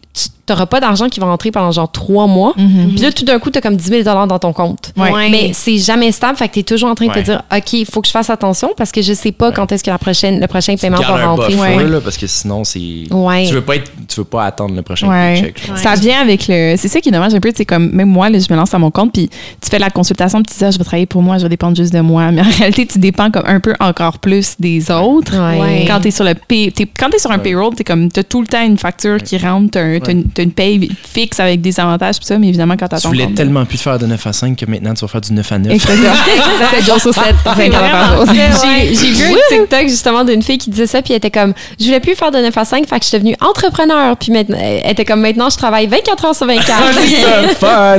[0.51, 2.53] tu n'auras pas d'argent qui va rentrer pendant genre trois mois.
[2.57, 2.89] Mhm.
[2.91, 4.93] Puis là, tout d'un coup, tu as comme 10 000 dans ton compte.
[4.97, 5.31] Ouais.
[5.31, 6.37] Mais c'est jamais stable.
[6.37, 7.21] Fait que tu es toujours en train de Ouais.
[7.21, 9.71] te dire, OK, il faut que je fasse attention parce que je sais pas quand
[9.73, 11.49] est-ce que la prochaine, le prochain paiement va rentrer.
[11.55, 11.87] buffer, Ouais.
[11.89, 12.81] là, parce que sinon, c'est.
[13.11, 13.47] Ouais.
[13.47, 15.35] Tu veux pas être, tu veux pas attendre le prochain Ouais.
[15.35, 15.63] paycheck.
[15.77, 16.75] Ça vient avec le.
[16.77, 17.51] C'est ça qui est dommage un peu.
[17.55, 19.29] C'est comme, même moi, là, je me lance à mon compte, puis
[19.61, 21.49] tu fais la consultation, puis tu dis, ah, je vais travailler pour moi, je vais
[21.49, 22.31] dépendre juste de moi.
[22.33, 25.37] Mais en réalité, tu dépends comme un peu encore plus des autres.
[25.37, 25.61] Ouais.
[25.61, 25.85] Ouais.
[25.87, 27.43] Quand t'es sur le pay, t'es- quand t'es sur un Ouais.
[27.43, 30.53] payroll, t'es comme, t'as tout le temps une facture qui rentre, t'as, un- t'as une,
[30.53, 33.09] t'as une paye fixe avec des avantages, pis ça, mais évidemment, quand t'as Tu ton
[33.11, 35.21] voulais compte, tellement plus de faire de 9 à 5 que maintenant tu vas faire
[35.21, 35.73] du 9 à 9.
[35.73, 36.15] Exactement.
[36.71, 38.27] 7 jours sur 7, 20 C'est heures par vraiment jour.
[38.27, 38.91] ça, ouais.
[38.95, 41.85] J'ai vu un TikTok justement d'une fille qui disait ça, puis elle était comme, je
[41.87, 44.17] voulais plus faire de 9 à 5, fait que je suis devenue entrepreneur.
[44.17, 46.83] Puis maintenant, elle était comme, maintenant, je travaille 24 heures sur 24.
[46.95, 47.55] c'est ça,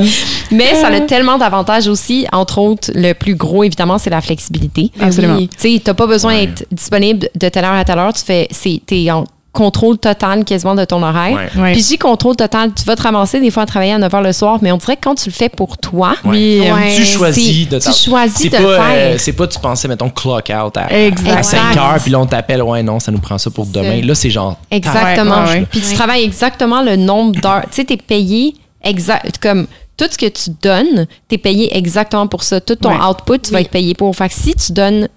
[0.50, 2.26] Mais ça a tellement d'avantages aussi.
[2.32, 4.90] Entre autres, le plus gros, évidemment, c'est la flexibilité.
[5.00, 5.38] Absolument.
[5.38, 6.46] Tu sais, t'as pas besoin Ouais.
[6.46, 8.12] d'être disponible de telle heure à telle heure.
[8.12, 11.36] Tu fais, c'est, t'es en contrôle total quasiment de ton horaire.
[11.54, 11.60] Ouais.
[11.62, 11.72] Ouais.
[11.72, 14.10] Puis je dis contrôle total, tu vas te ramasser des fois à travailler à 9
[14.10, 16.74] h le soir, mais on dirait que quand tu le fais pour toi, Oui, euh,
[16.96, 19.14] Tu choisis de tu choisis c'est de pas, faire.
[19.14, 21.38] euh, c'est pas, tu pensais, mettons, clock out à, Exact.
[21.38, 21.80] à 5 Exact.
[21.82, 24.00] heures, puis là, on t'appelle, ouais, non, ça nous prend ça pour demain.
[24.02, 24.56] Là, c'est genre.
[24.70, 25.42] Exactement.
[25.42, 25.66] Ouais, ouais, ouais.
[25.70, 25.94] Puis tu Ouais.
[25.96, 27.62] travailles exactement le nombre d'heures.
[27.70, 29.66] Tu sais, t'es payé exact comme
[29.98, 32.60] tout ce que tu donnes, t'es payé exactement pour ça.
[32.60, 33.04] Tout ton Ouais.
[33.06, 34.16] output, tu vas être payé pour.
[34.16, 35.08] Fait que si tu donnes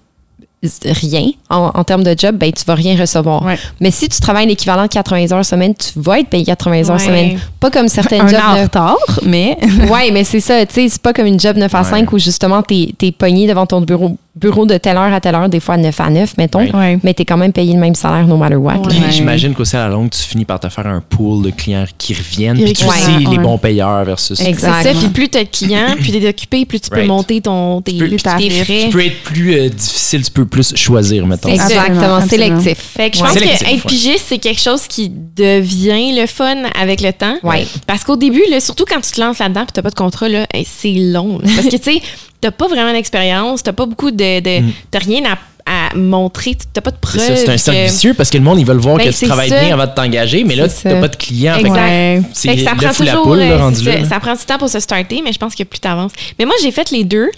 [0.84, 3.42] rien en, en termes de job, ben tu vas rien recevoir.
[3.44, 3.58] Ouais.
[3.80, 6.96] Mais si tu travailles l'équivalent de 80 heures semaine, tu vas être payé 80 heures
[6.96, 6.98] Ouais.
[6.98, 7.38] semaine.
[7.60, 9.56] Pas comme certains un jobs en de- retard, mais.
[9.90, 11.84] Ouais, mais c'est ça, tu sais, c'est pas comme une job 9 à Ouais.
[11.90, 15.34] 5 où justement t'es es pogné devant ton bureau, bureau de telle heure à telle
[15.34, 16.98] heure, des fois 9 à 9, mettons, Ouais.
[17.02, 18.74] Mais t'es quand même payé le même salaire no matter what.
[18.88, 19.10] Puis Ouais.
[19.10, 22.12] j'imagine qu'aussi à la longue, tu finis par te faire un pool de clients qui
[22.12, 22.90] reviennent, puis tu Ouais.
[22.96, 24.38] sais les bons payeurs versus.
[24.40, 24.74] Exact.
[24.82, 27.08] C'est ça, puis plus t'as de clients, plus t'es occupé, plus tu peux Right.
[27.08, 28.64] monter ton, tes, Tu peux- tes tarifs.
[28.64, 28.82] frais.
[28.84, 31.48] Tu peux être plus euh, difficile, tu peux plus choisir, mettons.
[31.48, 32.78] Exactement, Absolument, sélectif.
[32.96, 33.88] Fait que je pense Sélectif, que être ouais.
[33.90, 35.10] pigiste, c'est quelque chose qui
[35.50, 37.36] devient le fun avec le temps.
[37.42, 37.66] Ouais.
[37.86, 40.28] Parce qu'au début, là, surtout quand tu te lances là-dedans et t'as pas de contrat,
[40.28, 41.38] là, hey, c'est long.
[41.42, 42.02] Parce que, tu sais,
[42.40, 44.40] t'as pas vraiment d'expérience, t'as pas beaucoup de...
[44.40, 47.20] de T'as rien à, à montrer, t'as pas de preuves.
[47.20, 49.48] c'est un cercle vicieux parce que le monde, ils veulent voir Ben, que tu travailles
[49.48, 49.60] ça.
[49.60, 51.56] bien avant de t'engager, mais là, t'as pas de clients.
[51.56, 52.36] Fait que Exact.
[52.36, 54.58] Fait que ça prend fou la toujours, poule, là, euh, ça, ça prend du temps
[54.58, 56.12] pour se starter, mais je pense que plus t'avances.
[56.38, 57.30] Mais moi, j'ai fait les deux.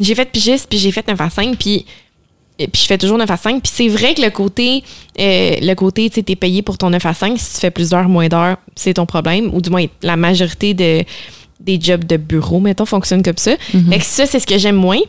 [0.00, 1.84] J'ai fait pigiste, puis j'ai fait 9 à 5, puis
[2.56, 3.62] puis je fais toujours 9 à 5.
[3.62, 4.84] Puis c'est vrai que le côté,
[5.18, 7.38] euh, le côté, tu sais, t'es payé pour ton 9 à 5.
[7.38, 9.50] Si tu fais plus d'heures, moins d'heures, c'est ton problème.
[9.52, 11.02] Ou du moins, la majorité de,
[11.64, 13.52] des jobs de bureau, mettons, fonctionnent comme ça.
[13.90, 15.00] Fait que ça, c'est ce que j'aime moins.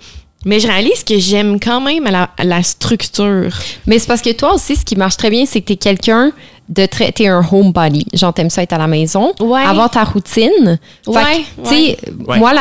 [0.46, 3.50] Mais je réalise que j'aime quand même la, la structure.
[3.88, 6.32] Mais c'est parce que toi aussi, ce qui marche très bien, c'est que t'es quelqu'un
[6.70, 7.12] de très.
[7.12, 8.06] T'es un homebody.
[8.14, 9.62] Genre, t'aimes ça être à la maison, Ouais.
[9.62, 10.80] avoir ta routine.
[11.06, 11.98] Fait que, Ouais, Tu sais,
[12.28, 12.40] Ouais.
[12.40, 12.54] moi,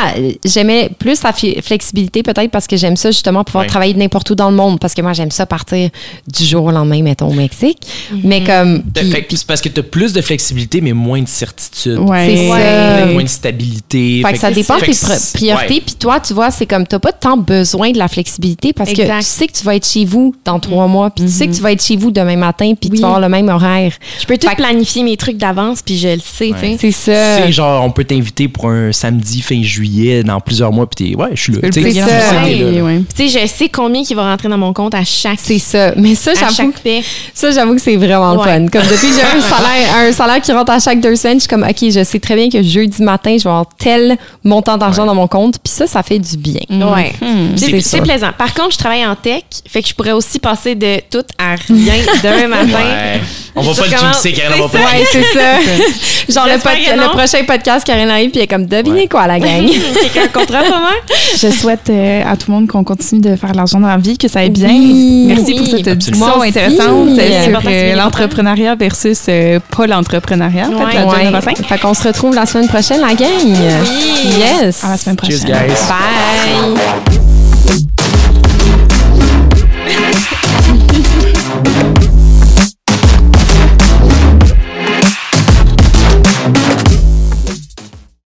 [0.44, 3.68] j'aimais plus la flexibilité, peut-être parce que j'aime ça, justement, pouvoir Ouais.
[3.68, 4.78] travailler n'importe où dans le monde.
[4.78, 5.90] Parce que moi, j'aime ça partir
[6.28, 7.78] du jour au lendemain, mettons, au Mexique.
[8.22, 8.82] Mais comme.
[8.92, 9.02] T'as-
[9.34, 11.98] C'est parce que tu as plus de flexibilité, mais moins de certitude.
[11.98, 12.26] Ouais.
[12.36, 13.06] C'est ça.
[13.06, 14.22] Moins de stabilité.
[14.24, 14.92] Fait que ça dépend de tes
[15.34, 15.80] priorités.
[15.84, 19.02] Puis toi, tu vois, c'est comme, t'as pas tant besoin de la flexibilité parce que
[19.02, 21.52] tu sais que tu vas être chez vous dans trois mois, puis tu sais que
[21.54, 23.92] tu vas être chez vous demain matin, puis tu vas avoir le même horaire.
[24.20, 26.52] Je peux tout Fait planifier mes trucs d'avance, puis je le sais.
[26.78, 27.36] C'est ça.
[27.38, 31.10] Tu sais, genre, on peut t'inviter pour un samedi fin juillet dans plusieurs mois, puis
[31.10, 31.58] t'es, ouais, je suis là.
[31.62, 33.04] Le dans ça.
[33.14, 35.92] Tu sais, je sais combien qui va rentrer dans mon compte à chaque, C'est ça.
[35.96, 36.72] Mais ça, j'avoue,
[37.34, 38.44] ça, j'avoue que c'est vraiment le Ouais.
[38.44, 38.66] fun.
[38.68, 41.42] Comme depuis que j'ai un salaire, un salaire qui rentre à chaque deux semaines, je
[41.42, 44.76] suis comme, OK, je sais très bien que jeudi matin, je vais avoir tel montant
[44.76, 45.58] d'argent dans mon compte.
[45.62, 46.60] Puis ça, ça fait du bien.
[46.70, 47.12] Ouais.
[47.56, 48.30] C'est C'est c'est plaisant.
[48.36, 51.54] Par contre, je travaille en tech, fait que je pourrais aussi passer de tout à
[51.54, 52.66] rien demain matin.
[52.72, 53.20] Ouais.
[53.56, 54.78] On va pas le va c'est pas ça.
[54.78, 55.58] Ouais, c'est ça.
[56.28, 59.08] Genre, le, pod- prochain podcast, Karine arrive, puis elle est comme, devinez Ouais.
[59.08, 59.66] quoi, la gang?
[59.66, 61.16] Quelqu'un comprend comment?
[61.38, 63.96] Je souhaite euh, à tout le monde qu'on continue de faire de l'argent dans la
[63.98, 64.68] vie, que ça aille bien.
[64.70, 69.86] Oui, Merci oui, pour cette discussion Moi intéressante euh, sur euh, l'entrepreneuriat versus euh, pas
[69.86, 70.68] l'entrepreneuriat.
[70.68, 70.94] Ouais.
[70.94, 71.24] la job Ouais.
[71.24, 71.66] 9 à 5.
[71.66, 73.28] Fait qu'on se retrouve la semaine prochaine, la gang.
[73.44, 74.38] Oui.
[74.38, 74.82] Yes.
[74.84, 75.38] À la semaine prochaine.
[75.40, 75.74] Cheers, guys.
[77.68, 77.84] Bye.